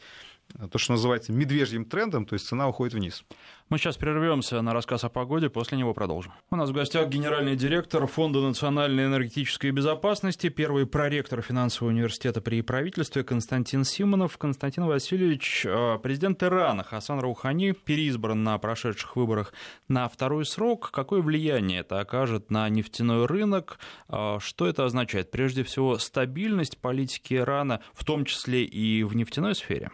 то, 0.70 0.78
что 0.78 0.92
называется 0.92 1.32
медвежьим 1.32 1.84
трендом, 1.84 2.26
то 2.26 2.34
есть 2.34 2.46
цена 2.46 2.68
уходит 2.68 2.94
вниз. 2.94 3.24
Мы 3.70 3.78
сейчас 3.78 3.96
прервемся 3.96 4.60
на 4.62 4.74
рассказ 4.74 5.04
о 5.04 5.08
погоде, 5.08 5.48
после 5.48 5.78
него 5.78 5.94
продолжим. 5.94 6.32
У 6.50 6.56
нас 6.56 6.70
в 6.70 6.72
гостях 6.72 7.08
генеральный 7.08 7.54
директор 7.54 8.04
Фонда 8.08 8.40
национальной 8.40 9.06
энергетической 9.06 9.70
безопасности, 9.70 10.48
первый 10.48 10.86
проректор 10.86 11.40
финансового 11.40 11.92
университета 11.92 12.40
при 12.40 12.62
правительстве 12.62 13.22
Константин 13.22 13.84
Симонов. 13.84 14.38
Константин 14.38 14.86
Васильевич, 14.86 15.64
э, 15.64 16.00
президент 16.02 16.42
Ирана 16.42 16.82
Хасан 16.82 17.20
Раухани 17.20 17.70
переизбран 17.70 18.42
на 18.42 18.58
прошедших 18.58 19.14
выборах 19.14 19.52
на 19.86 20.08
второй 20.08 20.46
срок. 20.46 20.90
Какое 20.90 21.22
влияние 21.22 21.80
это 21.82 22.00
окажет 22.00 22.50
на 22.50 22.68
нефтяной 22.68 23.26
рынок? 23.26 23.78
Э, 24.08 24.38
что 24.40 24.66
это 24.66 24.84
означает? 24.84 25.30
Прежде 25.30 25.62
всего, 25.62 25.96
стабильность 25.98 26.76
политики 26.78 27.34
Ирана, 27.34 27.82
в 27.94 28.04
том 28.04 28.24
числе 28.24 28.64
и 28.64 29.04
в 29.04 29.14
нефтяной 29.14 29.54
сфере? 29.54 29.92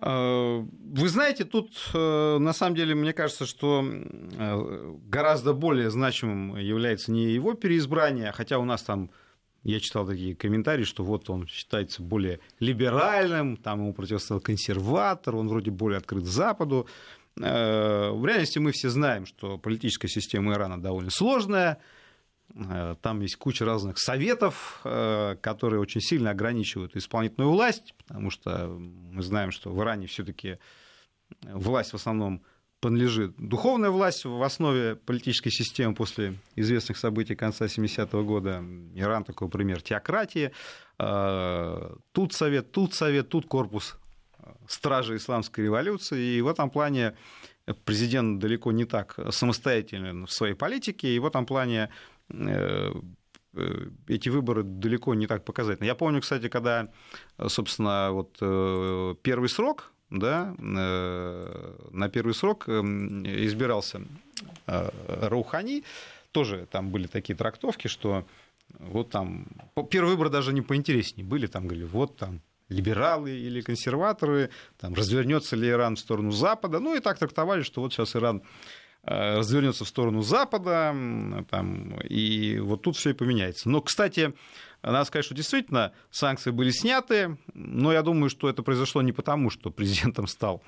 Э, 0.00 0.60
вы 0.60 1.08
знаете, 1.08 1.44
тут 1.44 1.72
э, 1.92 2.38
на 2.38 2.52
самом 2.52 2.76
деле 2.76 2.94
мне 2.94 3.12
кажется, 3.12 3.46
что 3.46 3.84
э, 3.84 4.94
гораздо 5.06 5.54
более 5.54 5.90
значимым 5.90 6.56
является 6.56 7.10
не 7.10 7.32
его 7.32 7.54
переизбрание, 7.54 8.32
хотя 8.32 8.58
у 8.58 8.64
нас 8.64 8.82
там 8.82 9.10
я 9.64 9.80
читал 9.80 10.06
такие 10.06 10.36
комментарии, 10.36 10.84
что 10.84 11.02
вот 11.02 11.28
он 11.30 11.46
считается 11.48 12.02
более 12.02 12.38
либеральным, 12.60 13.56
там 13.56 13.80
ему 13.80 13.92
противостоял 13.92 14.40
консерватор, 14.40 15.34
он 15.34 15.48
вроде 15.48 15.70
более 15.70 15.98
открыт 15.98 16.24
Западу. 16.24 16.86
В 17.34 17.40
реальности 18.26 18.58
мы 18.58 18.72
все 18.72 18.88
знаем, 18.88 19.26
что 19.26 19.58
политическая 19.58 20.08
система 20.08 20.54
Ирана 20.54 20.80
довольно 20.80 21.10
сложная, 21.10 21.78
там 23.02 23.20
есть 23.20 23.36
куча 23.36 23.64
разных 23.64 23.98
советов, 23.98 24.80
э, 24.84 25.36
которые 25.40 25.80
очень 25.80 26.00
сильно 26.00 26.30
ограничивают 26.30 26.96
исполнительную 26.96 27.52
власть, 27.52 27.94
потому 28.06 28.30
что 28.30 28.68
мы 28.68 29.22
знаем, 29.22 29.52
что 29.52 29.70
в 29.70 29.80
Иране 29.80 30.06
все-таки 30.06 30.58
власть 31.42 31.92
в 31.92 31.94
основном 31.94 32.42
принадлежит 32.80 33.34
духовная 33.36 33.90
власть 33.90 34.24
в 34.24 34.42
основе 34.42 34.96
политической 34.96 35.50
системы 35.50 35.94
после 35.94 36.34
известных 36.56 36.96
событий 36.96 37.36
конца 37.36 37.66
70-го 37.66 38.24
года. 38.24 38.62
Иран 38.94 39.24
такой 39.24 39.48
пример 39.48 39.80
теократии. 39.80 40.50
Э, 40.98 41.94
тут 42.12 42.32
совет, 42.32 42.72
тут 42.72 42.92
совет, 42.94 43.28
тут 43.28 43.46
корпус 43.46 43.96
стражи 44.66 45.16
исламской 45.16 45.64
революции. 45.64 46.36
И 46.36 46.40
в 46.40 46.48
этом 46.48 46.70
плане 46.70 47.16
президент 47.84 48.40
далеко 48.40 48.72
не 48.72 48.84
так 48.84 49.16
самостоятелен 49.30 50.26
в 50.26 50.32
своей 50.32 50.54
политике. 50.54 51.14
И 51.14 51.18
в 51.18 51.26
этом 51.26 51.46
плане 51.46 51.90
Э, 51.90 51.90
э, 51.90 52.17
эти 54.06 54.28
выборы 54.28 54.62
далеко 54.62 55.14
не 55.14 55.26
так 55.26 55.44
показательны. 55.44 55.86
Я 55.86 55.94
помню, 55.94 56.20
кстати, 56.20 56.48
когда, 56.48 56.88
собственно, 57.48 58.10
вот 58.12 58.36
э, 58.40 59.14
первый 59.22 59.48
срок 59.48 59.92
да, 60.10 60.54
на 60.58 62.08
первый 62.08 62.34
срок 62.34 62.68
избирался 62.68 64.00
Раухани, 64.66 65.84
тоже 66.32 66.66
там 66.70 66.90
были 66.90 67.06
такие 67.06 67.36
трактовки, 67.36 67.88
что 67.88 68.24
вот 68.78 69.10
там, 69.10 69.46
первый 69.90 70.10
выбор 70.10 70.30
даже 70.30 70.52
не 70.52 70.62
поинтереснее 70.62 71.26
были, 71.26 71.46
там 71.46 71.66
говорили, 71.66 71.84
вот 71.84 72.16
там 72.16 72.40
либералы 72.68 73.30
или 73.30 73.60
консерваторы, 73.60 74.50
там, 74.78 74.94
развернется 74.94 75.56
ли 75.56 75.68
Иран 75.68 75.96
в 75.96 76.00
сторону 76.00 76.30
Запада. 76.32 76.80
Ну 76.80 76.94
и 76.94 77.00
так 77.00 77.18
трактовали, 77.18 77.62
что 77.62 77.80
вот 77.80 77.92
сейчас 77.92 78.14
Иран 78.14 78.38
э, 78.38 78.42
развернется 79.08 79.84
в 79.84 79.88
сторону 79.88 80.22
Запада, 80.22 80.94
там, 81.50 82.00
и 82.00 82.58
вот 82.58 82.82
тут 82.82 82.96
все 82.96 83.10
и 83.10 83.14
поменяется. 83.14 83.68
Но, 83.68 83.80
кстати, 83.80 84.34
надо 84.82 85.04
сказать, 85.04 85.24
что 85.24 85.34
действительно 85.34 85.92
санкции 86.10 86.50
были 86.50 86.70
сняты, 86.70 87.38
но 87.54 87.92
я 87.92 88.02
думаю, 88.02 88.30
что 88.30 88.48
это 88.48 88.62
произошло 88.62 89.02
не 89.02 89.12
потому, 89.12 89.50
что 89.50 89.70
президентом 89.70 90.26
стал 90.26 90.62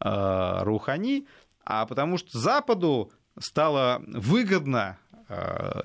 э, 0.00 0.62
Рухани, 0.62 1.26
а 1.64 1.86
потому 1.86 2.18
что 2.18 2.38
Западу 2.38 3.12
стало 3.38 4.02
выгодно 4.06 4.98
э, 5.28 5.82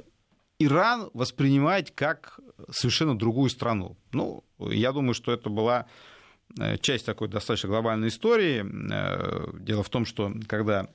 Иран 0.59 1.09
воспринимать 1.13 1.93
как 1.95 2.39
совершенно 2.69 3.17
другую 3.17 3.49
страну. 3.49 3.97
Ну, 4.11 4.43
я 4.59 4.91
думаю, 4.91 5.13
что 5.13 5.31
это 5.31 5.49
была 5.49 5.87
э, 6.59 6.77
часть 6.77 7.05
такой 7.05 7.27
достаточно 7.29 7.69
глобальной 7.69 8.09
истории. 8.09 8.63
Э, 8.91 9.57
дело 9.59 9.83
в 9.83 9.89
том, 9.89 10.05
что 10.05 10.31
когда 10.47 10.87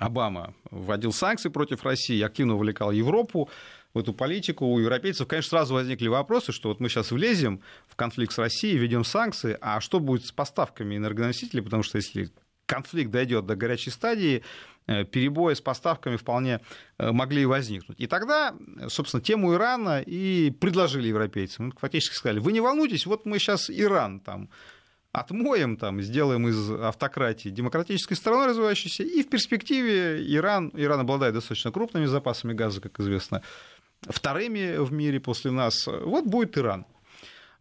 Обама 0.00 0.54
вводил 0.70 1.12
санкции 1.12 1.48
против 1.48 1.84
России, 1.84 2.20
активно 2.22 2.54
увлекал 2.54 2.90
Европу 2.90 3.48
в 3.94 3.98
эту 3.98 4.12
политику, 4.12 4.66
у 4.66 4.78
европейцев, 4.78 5.26
конечно, 5.28 5.50
сразу 5.50 5.74
возникли 5.74 6.08
вопросы, 6.08 6.52
что 6.52 6.68
вот 6.68 6.80
мы 6.80 6.88
сейчас 6.88 7.10
влезем 7.10 7.60
в 7.86 7.96
конфликт 7.96 8.32
с 8.32 8.38
Россией, 8.38 8.78
введем 8.78 9.04
санкции, 9.04 9.56
а 9.60 9.80
что 9.80 10.00
будет 10.00 10.26
с 10.26 10.32
поставками 10.32 10.96
энергоносителей, 10.96 11.62
потому 11.62 11.82
что 11.82 11.96
если 11.96 12.30
конфликт 12.66 13.10
дойдет 13.10 13.46
до 13.46 13.56
горячей 13.56 13.90
стадии, 13.90 14.42
Э, 14.90 15.04
перебои 15.04 15.54
с 15.54 15.60
поставками 15.60 16.16
вполне 16.16 16.60
э, 16.98 17.12
могли 17.12 17.46
возникнуть. 17.46 18.00
И 18.00 18.08
тогда, 18.08 18.56
собственно, 18.88 19.22
тему 19.22 19.54
Ирана 19.54 20.00
и 20.00 20.50
предложили 20.50 21.06
европейцам. 21.06 21.72
Фактически 21.78 22.14
сказали, 22.16 22.40
вы 22.40 22.50
не 22.50 22.60
волнуйтесь, 22.60 23.06
вот 23.06 23.24
мы 23.24 23.38
сейчас 23.38 23.70
Иран 23.70 24.18
там 24.18 24.48
отмоем, 25.12 25.76
там, 25.76 26.00
сделаем 26.02 26.48
из 26.48 26.70
автократии 26.70 27.48
демократической 27.48 28.14
страной 28.14 28.46
развивающейся, 28.46 29.02
и 29.02 29.22
в 29.22 29.28
перспективе 29.28 30.24
Иран, 30.34 30.70
Иран 30.74 31.00
обладает 31.00 31.34
достаточно 31.34 31.72
крупными 31.72 32.06
запасами 32.06 32.52
газа, 32.52 32.80
как 32.80 32.98
известно, 33.00 33.42
вторыми 34.02 34.76
в 34.78 34.92
мире 34.92 35.20
после 35.20 35.50
нас, 35.50 35.86
вот 35.86 36.24
будет 36.26 36.56
Иран. 36.56 36.86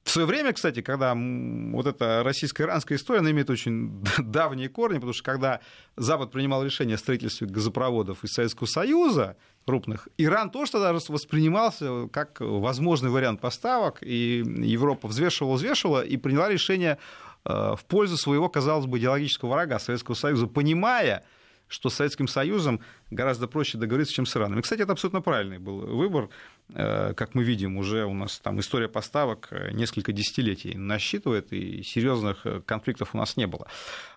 В 0.03 0.11
свое 0.11 0.25
время, 0.25 0.53
кстати, 0.53 0.81
когда 0.81 1.13
вот 1.13 1.85
эта 1.85 2.23
российско-иранская 2.23 2.97
история, 2.97 3.19
она 3.19 3.31
имеет 3.31 3.49
очень 3.49 4.03
давние 4.17 4.69
корни, 4.69 4.95
потому 4.95 5.13
что 5.13 5.23
когда 5.23 5.59
Запад 5.97 6.31
принимал 6.31 6.63
решение 6.63 6.95
о 6.95 6.97
строительстве 6.97 7.47
газопроводов 7.47 8.23
из 8.23 8.31
Советского 8.31 8.65
Союза, 8.65 9.35
крупных, 9.65 10.07
Иран 10.17 10.49
тоже 10.49 10.71
тогда 10.71 10.93
воспринимался 10.93 12.07
как 12.11 12.37
возможный 12.39 13.11
вариант 13.11 13.41
поставок, 13.41 13.99
и 14.01 14.43
Европа 14.63 15.07
взвешивала, 15.07 15.55
взвешивала 15.55 16.01
и 16.01 16.17
приняла 16.17 16.49
решение 16.49 16.97
в 17.45 17.79
пользу 17.87 18.17
своего, 18.17 18.49
казалось 18.49 18.85
бы, 18.85 18.99
идеологического 18.99 19.51
врага 19.51 19.79
Советского 19.79 20.15
Союза, 20.15 20.47
понимая, 20.47 21.23
что 21.69 21.89
с 21.89 21.93
Советским 21.95 22.27
Союзом 22.27 22.81
гораздо 23.11 23.47
проще 23.47 23.77
договориться, 23.77 24.13
чем 24.13 24.25
с 24.25 24.35
Ираном. 24.35 24.59
И, 24.59 24.61
кстати, 24.61 24.81
это 24.81 24.91
абсолютно 24.91 25.21
правильный 25.21 25.59
был 25.59 25.79
выбор. 25.79 26.29
Э, 26.73 27.13
как 27.13 27.35
мы 27.35 27.43
видим, 27.43 27.77
уже 27.77 28.05
у 28.05 28.13
нас 28.13 28.39
там 28.39 28.59
история 28.59 28.89
поставок 28.89 29.47
э, 29.51 29.71
несколько 29.71 30.11
десятилетий 30.11 30.75
насчитывает, 30.75 31.53
и 31.53 31.83
серьезных 31.83 32.45
э, 32.45 32.61
конфликтов 32.65 33.13
у 33.13 33.17
нас 33.17 33.37
не 33.37 33.47
было. 33.47 33.67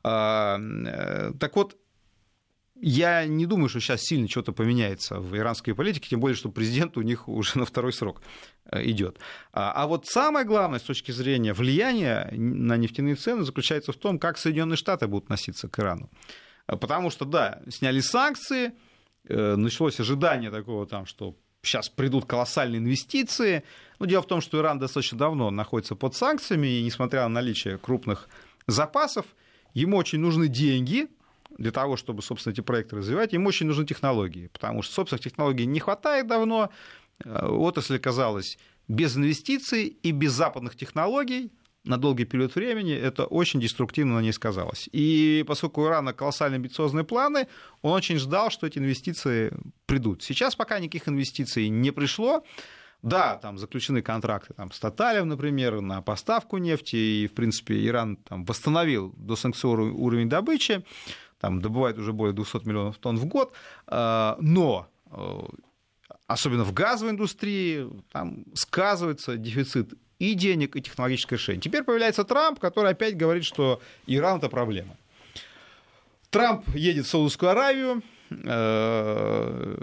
Так 0.03 1.51
вот, 1.55 1.77
я 2.85 3.26
не 3.26 3.47
думаю, 3.47 3.68
что 3.68 3.78
сейчас 3.78 4.03
сильно 4.03 4.28
что-то 4.28 4.51
поменяется 4.53 5.20
в 5.20 5.37
иранской 5.37 5.72
политике, 5.72 6.09
тем 6.11 6.18
более, 6.18 6.37
что 6.37 6.51
президент 6.51 6.97
у 6.97 7.03
них 7.03 7.28
уже 7.28 7.57
на 7.59 7.64
второй 7.64 7.93
срок 7.93 8.22
идет. 8.72 9.18
А, 9.53 9.72
а 9.72 9.87
вот 9.87 10.07
самое 10.07 10.45
главное 10.45 10.80
с 10.80 10.83
точки 10.83 11.12
зрения 11.12 11.53
влияния 11.53 12.28
на 12.33 12.76
нефтяные 12.76 13.14
цены 13.14 13.45
заключается 13.45 13.93
в 13.93 13.97
том, 13.97 14.18
как 14.18 14.37
Соединенные 14.37 14.76
Штаты 14.76 15.07
будут 15.07 15.24
относиться 15.24 15.68
к 15.68 15.78
Ирану. 15.78 16.11
Потому 16.66 17.11
что, 17.11 17.24
да, 17.24 17.62
сняли 17.68 18.01
санкции, 18.01 18.72
э, 19.28 19.55
началось 19.55 20.01
ожидание 20.01 20.51
такого 20.51 20.85
там, 20.85 21.07
что 21.07 21.37
сейчас 21.62 21.89
придут 21.89 22.26
колоссальные 22.26 22.80
инвестиции. 22.80 23.62
Но 24.01 24.07
дело 24.07 24.22
в 24.22 24.26
том, 24.26 24.41
что 24.41 24.59
Иран 24.59 24.80
достаточно 24.80 25.16
давно 25.16 25.53
находится 25.53 25.95
под 25.95 26.16
санкциями, 26.16 26.66
и 26.66 26.83
несмотря 26.83 27.22
на 27.22 27.28
наличие 27.28 27.78
крупных 27.78 28.28
запасов, 28.66 29.26
ему 29.72 29.99
очень 29.99 30.18
нужны 30.18 30.49
деньги 30.49 31.09
для 31.59 31.70
того, 31.70 31.96
чтобы, 31.96 32.22
собственно, 32.22 32.53
эти 32.53 32.61
проекты 32.61 32.96
развивать, 32.96 33.32
ему 33.32 33.48
очень 33.48 33.66
нужны 33.66 33.86
технологии, 33.86 34.48
потому 34.48 34.82
что, 34.82 34.94
собственно, 34.94 35.18
технологий 35.18 35.66
не 35.66 35.80
хватает 35.80 36.26
давно, 36.26 36.70
э, 37.24 37.46
отрасль 37.46 37.96
оказалась 37.96 38.59
без 38.88 39.16
инвестиций 39.16 39.86
и 39.86 40.11
без 40.11 40.32
западных 40.32 40.76
технологий, 40.76 41.50
на 41.84 41.96
долгий 41.96 42.24
период 42.24 42.55
времени, 42.55 42.94
это 42.94 43.24
очень 43.24 43.61
деструктивно 43.61 44.14
на 44.14 44.20
ней 44.20 44.32
сказалось. 44.32 44.88
И 44.92 45.44
поскольку 45.46 45.82
у 45.82 45.86
Ирана 45.86 46.12
колоссальные 46.12 46.57
амбициозные 46.57 47.05
планы, 47.05 47.48
он 47.82 47.92
очень 47.92 48.18
ждал, 48.18 48.50
что 48.50 48.66
эти 48.66 48.78
инвестиции 48.78 49.53
придут. 49.86 50.22
Сейчас 50.22 50.55
пока 50.55 50.78
никаких 50.78 51.09
инвестиций 51.09 51.68
не 51.68 51.90
пришло. 51.90 52.44
Да, 53.03 53.36
там 53.36 53.59
заключены 53.59 54.00
контракты 54.00 54.55
там, 54.55 54.70
с 54.70 54.78
Таталем, 54.78 55.28
например, 55.28 55.80
на 55.80 56.03
поставку 56.03 56.59
нефти, 56.59 56.94
и, 56.94 57.26
в 57.26 57.34
принципе, 57.34 57.84
Иран 57.84 58.16
там, 58.16 58.44
восстановил 58.44 59.12
досанкционный 59.16 59.90
уровень 59.90 60.28
добычи, 60.28 60.84
там 61.43 61.61
добывает 61.61 61.99
уже 61.99 62.12
более 62.12 62.32
200 62.32 62.68
миллионов 62.68 62.99
тонн 62.99 63.16
в 63.16 63.26
год, 63.26 63.53
а, 63.88 64.36
но 64.40 64.86
э, 65.11 65.40
особенно 66.28 66.62
в 66.62 66.72
газовой 66.72 67.11
индустрии, 67.11 67.90
там 68.12 68.45
сказывается 68.55 69.36
дефицит 69.36 69.93
и 70.20 70.34
денег, 70.34 70.76
и 70.76 70.80
технологическое 70.80 71.36
решение. 71.36 71.61
Теперь 71.61 71.82
появляется 71.82 72.22
Трамп, 72.22 72.61
который 72.61 72.93
опять 72.93 73.16
говорит, 73.16 73.45
что 73.45 73.80
Иран 74.07 74.38
это 74.38 74.49
проблема. 74.49 74.97
Трамп 76.30 76.64
едет 76.76 77.07
в 77.07 77.09
Саудовскую 77.09 77.51
Аравию, 77.51 78.03
э, 78.30 79.76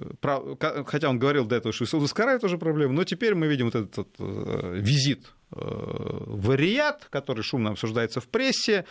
хотя 0.88 1.10
он 1.10 1.20
говорил 1.20 1.45
до 1.45 1.57
этого, 1.57 1.74
что 1.74 1.86
Саудовская 1.86 2.26
Аравия 2.26 2.39
тоже 2.39 2.57
проблема, 2.57 2.93
но 2.93 3.03
теперь 3.03 3.36
мы 3.36 3.47
видим 3.47 3.66
вот 3.66 3.76
этот 3.76 4.07
э, 4.18 4.78
визит 4.80 5.26
э, 5.51 5.57
в 5.60 6.55
Рият, 6.55 7.07
который 7.10 7.43
шумно 7.43 7.72
обсуждается 7.72 8.22
в 8.22 8.30
прессе, 8.30 8.86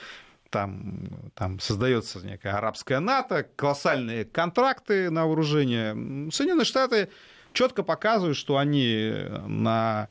там, 0.51 1.31
там 1.35 1.61
создается 1.61 2.25
некая 2.27 2.55
арабская 2.55 3.01
НАТО, 3.01 3.47
колоссальные 3.57 4.25
контракты 4.25 5.11
на 5.11 5.27
вооружение. 5.27 6.31
Соединенные 6.31 6.65
Штаты 6.65 7.09
четко 7.53 7.83
показывают, 7.83 8.37
что 8.37 8.57
они 8.57 9.13
на 9.47 10.09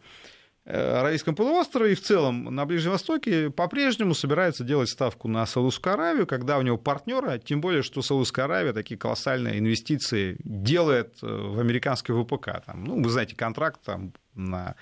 Э, 0.70 1.00
Аравийском 1.00 1.34
полуострове 1.34 1.94
и 1.94 1.96
в 1.96 2.02
целом 2.02 2.54
на 2.54 2.66
Ближнем 2.66 2.92
Востоке 2.92 3.50
по-прежнему 3.50 4.14
собирается 4.14 4.66
делать 4.66 4.90
ставку 4.90 5.30
на 5.30 5.46
Саудовскую 5.46 5.94
Аравию, 5.94 6.28
когда 6.28 6.58
у 6.58 6.62
него 6.62 6.78
партнеры, 6.78 7.40
тем 7.40 7.62
более, 7.62 7.84
что 7.84 8.02
Саудовская 8.02 8.46
Аравия 8.46 8.74
такие 8.74 8.98
колоссальные 8.98 9.60
инвестиции 9.60 10.36
делает 10.44 11.20
э, 11.24 11.26
в 11.26 11.62
американский 11.62 12.12
ВПК. 12.12 12.66
Там, 12.66 12.84
ну, 12.84 13.02
вы 13.02 13.10
знаете, 13.10 13.34
контракт 13.34 13.80
там, 13.86 14.12
на 14.36 14.76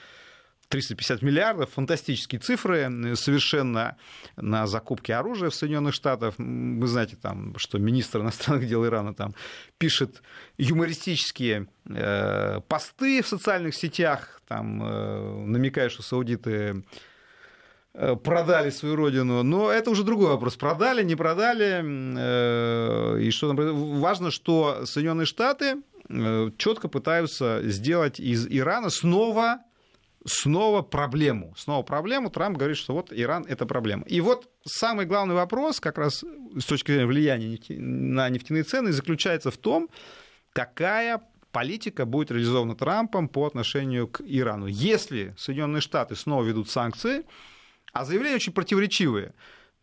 350 0.69 1.21
миллиардов, 1.21 1.71
фантастические 1.71 2.39
цифры 2.39 3.15
совершенно 3.15 3.97
на 4.35 4.67
закупке 4.67 5.13
оружия 5.15 5.49
в 5.49 5.55
Соединенных 5.55 5.93
Штатах. 5.93 6.35
Вы 6.37 6.87
знаете, 6.87 7.17
там, 7.21 7.55
что 7.57 7.77
министр 7.77 8.21
иностранных 8.21 8.67
дел 8.67 8.85
Ирана 8.85 9.13
там 9.13 9.35
пишет 9.77 10.21
юмористические 10.57 11.67
э, 11.89 12.61
посты 12.67 13.21
в 13.21 13.27
социальных 13.27 13.75
сетях, 13.75 14.41
там, 14.47 14.81
э, 14.83 15.45
намекая, 15.45 15.89
что 15.89 16.01
саудиты 16.01 16.83
э, 17.93 18.15
продали 18.15 18.71
свою 18.71 18.95
родину. 18.95 19.43
Но 19.43 19.69
это 19.71 19.91
уже 19.91 20.03
другой 20.03 20.29
вопрос. 20.29 20.55
Продали, 20.55 21.03
не 21.03 21.15
продали. 21.15 21.83
Э, 22.17 23.19
и 23.19 23.29
что 23.31 23.53
там... 23.53 23.99
Важно, 23.99 24.31
что 24.31 24.85
Соединенные 24.85 25.25
Штаты 25.25 25.77
э, 26.09 26.49
четко 26.57 26.87
пытаются 26.87 27.61
сделать 27.63 28.19
из 28.19 28.47
Ирана 28.47 28.89
снова 28.89 29.59
снова 30.25 30.81
проблему. 30.81 31.53
Снова 31.57 31.83
проблему. 31.83 32.29
Трамп 32.29 32.57
говорит, 32.57 32.77
что 32.77 32.93
вот 32.93 33.13
Иран— 33.13 33.45
это 33.47 33.65
проблема. 33.65 34.03
И 34.07 34.21
вот 34.21 34.49
самый 34.65 35.05
главный 35.05 35.35
вопрос, 35.35 35.79
как 35.79 35.97
раз 35.97 36.23
с 36.57 36.65
точки 36.65 36.91
зрения 36.91 37.05
влияния 37.05 37.59
на 37.69 38.29
нефтяные 38.29 38.63
цены, 38.63 38.91
заключается 38.91 39.51
в 39.51 39.57
том, 39.57 39.89
какая 40.51 41.21
политика 41.51 42.05
будет 42.05 42.31
реализована 42.31 42.75
Трампом 42.75 43.29
по 43.29 43.45
отношению 43.45 44.07
к 44.07 44.21
Ирану. 44.25 44.65
Если 44.65 45.33
Соединенные 45.37 45.81
Штаты 45.81 46.15
снова 46.15 46.43
ведут 46.43 46.69
санкции, 46.69 47.23
а 47.93 48.03
заявления 48.03 48.35
очень 48.35 48.51
противоречивые, 48.51 49.33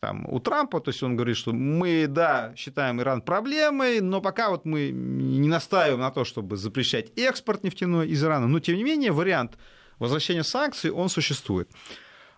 там, 0.01 0.27
у 0.29 0.41
Трампа, 0.41 0.81
то 0.81 0.91
есть 0.91 1.03
он 1.05 1.15
говорит, 1.15 1.37
что 1.37 1.53
мы, 1.53 2.07
да, 2.09 2.53
считаем 2.57 3.01
Иран 3.01 3.23
проблемой, 3.23 4.01
но 4.01 4.21
пока 4.21 4.51
вот 4.51 4.65
мы 4.65 4.91
не 4.91 5.49
настаиваем 5.49 6.01
на 6.01 6.11
то, 6.11 6.25
чтобы 6.25 6.57
запрещать 6.57 7.13
экспорт 7.17 7.63
нефтяной 7.63 8.09
из 8.09 8.23
Ирана, 8.23 8.49
но 8.49 8.59
тем 8.59 8.77
не 8.77 8.83
менее 8.83 9.13
вариант 9.13 9.57
возвращения 10.03 10.45
санкций, 10.45 10.91
он 10.91 11.09
существует. 11.09 11.71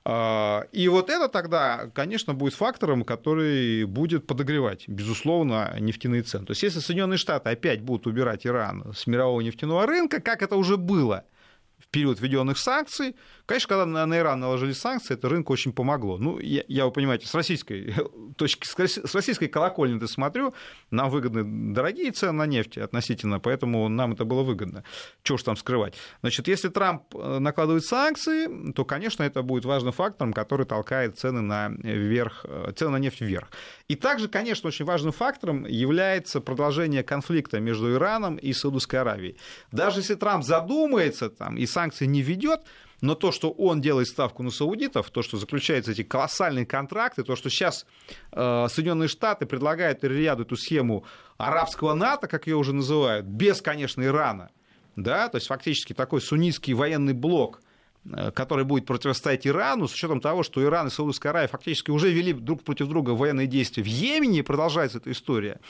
А, 0.06 0.66
и 0.70 0.86
вот 0.88 1.08
это 1.08 1.28
тогда, 1.28 1.90
конечно, 1.94 2.34
будет 2.34 2.54
фактором, 2.54 3.04
который 3.04 3.84
будет 3.84 4.26
подогревать, 4.26 4.84
безусловно, 4.86 5.74
нефтяные 5.80 6.22
цены. 6.22 6.44
То 6.44 6.50
есть 6.50 6.62
если 6.62 6.80
Соединенные 6.80 7.16
Штаты 7.16 7.50
опять 7.50 7.80
будут 7.80 8.06
убирать 8.06 8.46
Иран 8.46 8.92
с 8.94 9.06
мирового 9.06 9.40
нефтяного 9.40 9.86
рынка, 9.86 10.20
как 10.20 10.42
это 10.42 10.56
уже 10.56 10.76
было 10.76 11.24
период 11.94 12.20
введенных 12.20 12.58
санкций, 12.58 13.14
Конечно, 13.46 13.68
когда 13.68 13.84
на, 13.84 14.06
на 14.06 14.18
Иран 14.18 14.40
наложили 14.40 14.72
санкции, 14.72 15.14
это 15.14 15.28
рынку 15.28 15.52
очень 15.52 15.72
помогло. 15.72 16.16
Ну, 16.16 16.38
я, 16.38 16.62
я 16.66 16.86
вы 16.86 16.92
понимаете, 16.92 17.26
с 17.26 17.34
российской 17.34 17.94
точки, 18.36 18.66
с 18.66 19.14
российской 19.14 19.48
колокольни 19.48 19.98
ты 19.98 20.08
смотрю, 20.08 20.54
нам 20.90 21.10
выгодны 21.10 21.74
дорогие 21.74 22.10
цены 22.10 22.32
на 22.32 22.46
нефть 22.46 22.78
относительно, 22.78 23.40
поэтому 23.40 23.88
нам 23.90 24.12
это 24.12 24.24
было 24.24 24.42
выгодно. 24.42 24.82
Чего 25.22 25.36
ж 25.36 25.42
там 25.42 25.56
скрывать? 25.56 25.94
Значит, 26.22 26.48
если 26.48 26.70
Трамп 26.70 27.02
э, 27.14 27.38
накладывает 27.38 27.84
санкции, 27.84 28.72
то, 28.72 28.86
конечно, 28.86 29.22
это 29.22 29.42
будет 29.42 29.66
важным 29.66 29.92
фактором, 29.92 30.32
который 30.32 30.64
толкает 30.64 31.18
цены 31.18 31.42
на, 31.42 31.68
вверх, 31.68 32.46
э, 32.48 32.72
цены 32.74 32.92
на 32.92 32.98
нефть 32.98 33.20
вверх. 33.20 33.50
И 33.88 33.96
также, 33.96 34.28
конечно, 34.28 34.68
очень 34.68 34.86
важным 34.86 35.12
фактором 35.12 35.66
является 35.66 36.40
продолжение 36.40 37.02
конфликта 37.02 37.60
между 37.60 37.92
Ираном 37.92 38.36
и 38.36 38.52
Саудовской 38.54 39.00
Аравией. 39.00 39.36
Даже 39.72 40.00
если 40.00 40.14
Трамп 40.14 40.42
задумается 40.42 41.28
там, 41.28 41.58
и 41.58 41.66
санкции 41.66 42.06
не 42.06 42.22
ведет, 42.22 42.60
но 43.02 43.14
то, 43.14 43.30
что 43.30 43.50
он 43.50 43.82
делает 43.82 44.08
ставку 44.08 44.42
на 44.42 44.50
саудитов, 44.50 45.10
то, 45.10 45.20
что 45.20 45.36
заключаются 45.36 45.92
эти 45.92 46.02
колоссальные 46.02 46.64
контракты, 46.64 47.22
то, 47.22 47.36
что 47.36 47.50
сейчас 47.50 47.84
э, 48.32 48.66
Соединенные 48.70 49.08
Штаты 49.08 49.44
предлагают 49.44 50.02
Рияду 50.02 50.44
эту 50.44 50.56
схему 50.56 51.04
арабского 51.36 51.92
НАТО, 51.92 52.26
как 52.26 52.46
ее 52.46 52.56
уже 52.56 52.72
называют, 52.72 53.26
без, 53.26 53.60
конечно, 53.60 54.02
Ирана, 54.02 54.50
да, 54.96 55.28
то 55.28 55.36
есть 55.36 55.48
фактически 55.48 55.92
такой 55.92 56.22
суннитский 56.22 56.72
военный 56.72 57.12
блок, 57.12 57.60
который 58.34 58.64
будет 58.64 58.86
противостоять 58.86 59.46
Ирану, 59.46 59.88
с 59.88 59.94
учетом 59.94 60.20
того, 60.20 60.42
что 60.42 60.62
Иран 60.62 60.88
и 60.88 60.90
Саудовская 60.90 61.30
Аравия 61.30 61.48
фактически 61.48 61.90
уже 61.90 62.10
вели 62.12 62.32
друг 62.32 62.62
против 62.62 62.88
друга 62.88 63.10
военные 63.10 63.46
действия 63.46 63.82
в 63.82 63.86
Йемене, 63.86 64.42
продолжается 64.42 64.98
эта 64.98 65.10
история, 65.10 65.60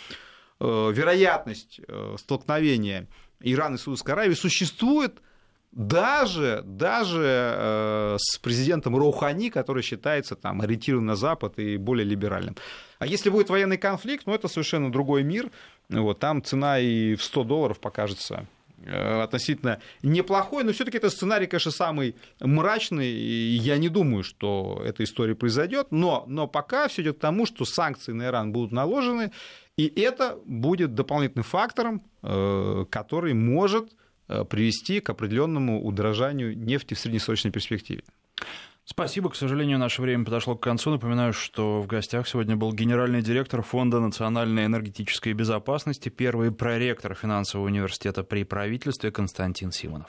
э, 0.61 0.93
вероятность 0.93 1.80
э, 1.87 2.16
столкновения 2.18 3.07
Ирана 3.41 3.76
и 3.76 3.78
Саудовской 3.78 4.14
Аравии 4.14 4.35
существует– 4.35 5.20
даже, 5.74 6.62
даже 6.64 7.22
э, 7.57 8.16
с 8.18 8.39
президентом 8.39 8.97
Роухани, 8.97 9.51
который 9.51 9.82
считается 9.82 10.37
там, 10.37 10.61
ориентирован 10.61 11.05
на 11.05 11.16
Запад 11.16 11.59
и 11.59 11.76
более 11.76 12.05
либеральным. 12.05 12.57
А 13.01 13.07
если 13.07 13.28
будет 13.28 13.51
военный 13.51 13.76
конфликт, 13.76 14.24
ну 14.26 14.35
это 14.35 14.47
совершенно 14.47 14.93
другой 14.93 15.24
мир. 15.24 15.51
Вот, 15.89 16.20
там 16.20 16.45
цена 16.45 16.78
и 16.78 17.16
в 17.16 17.24
100 17.24 17.45
долларов 17.45 17.80
покажется 17.80 18.35
э, 18.35 18.45
относительно 18.87 19.80
неплохой, 20.03 20.64
но 20.64 20.72
все-таки 20.72 20.99
это 20.99 21.11
сценарий, 21.11 21.47
конечно, 21.47 21.70
самый 21.70 22.16
мрачный, 22.41 23.11
и 23.11 23.57
я 23.57 23.78
не 23.78 23.89
думаю, 23.89 24.24
что 24.24 24.82
эта 24.85 25.05
история 25.05 25.35
произойдет, 25.35 25.89
но, 25.91 26.24
но 26.26 26.47
пока 26.47 26.89
все 26.89 27.03
идет 27.03 27.18
к 27.18 27.20
тому, 27.20 27.47
что 27.47 27.64
санкции 27.64 28.12
на 28.12 28.26
Иран 28.26 28.53
будут 28.53 28.72
наложены, 28.72 29.32
и 29.76 29.87
это 29.87 30.39
будет 30.45 30.95
дополнительным 30.95 31.45
фактором, 31.45 32.03
э, 32.22 32.85
который 32.91 33.35
может 33.35 33.91
Э, 34.26 34.45
привести 34.45 35.01
к 35.01 35.11
определенному 35.11 35.85
удорожанию 35.85 36.57
нефти 36.57 36.95
в 36.95 36.99
среднесрочной 36.99 37.51
перспективе. 37.51 38.05
Спасибо. 38.87 39.30
К 39.30 39.35
сожалению, 39.35 39.78
наше 39.78 40.03
время 40.03 40.26
подошло 40.26 40.57
к 40.57 40.62
концу. 40.62 40.91
Напоминаю, 40.91 41.32
что 41.32 41.80
в 41.80 41.87
гостях 41.87 42.28
сегодня 42.28 42.55
был 42.55 42.72
генеральный 42.72 43.22
директор 43.22 43.62
Фонда 43.62 43.99
национальной 43.99 44.66
энергетической 44.66 45.32
безопасности, 45.32 46.11
первый 46.11 46.53
проректор 46.53 47.14
финансового 47.14 47.66
университета 47.66 48.24
при 48.24 48.45
правительстве 48.45 49.11
Константин 49.11 49.72
Симонов. 49.72 50.03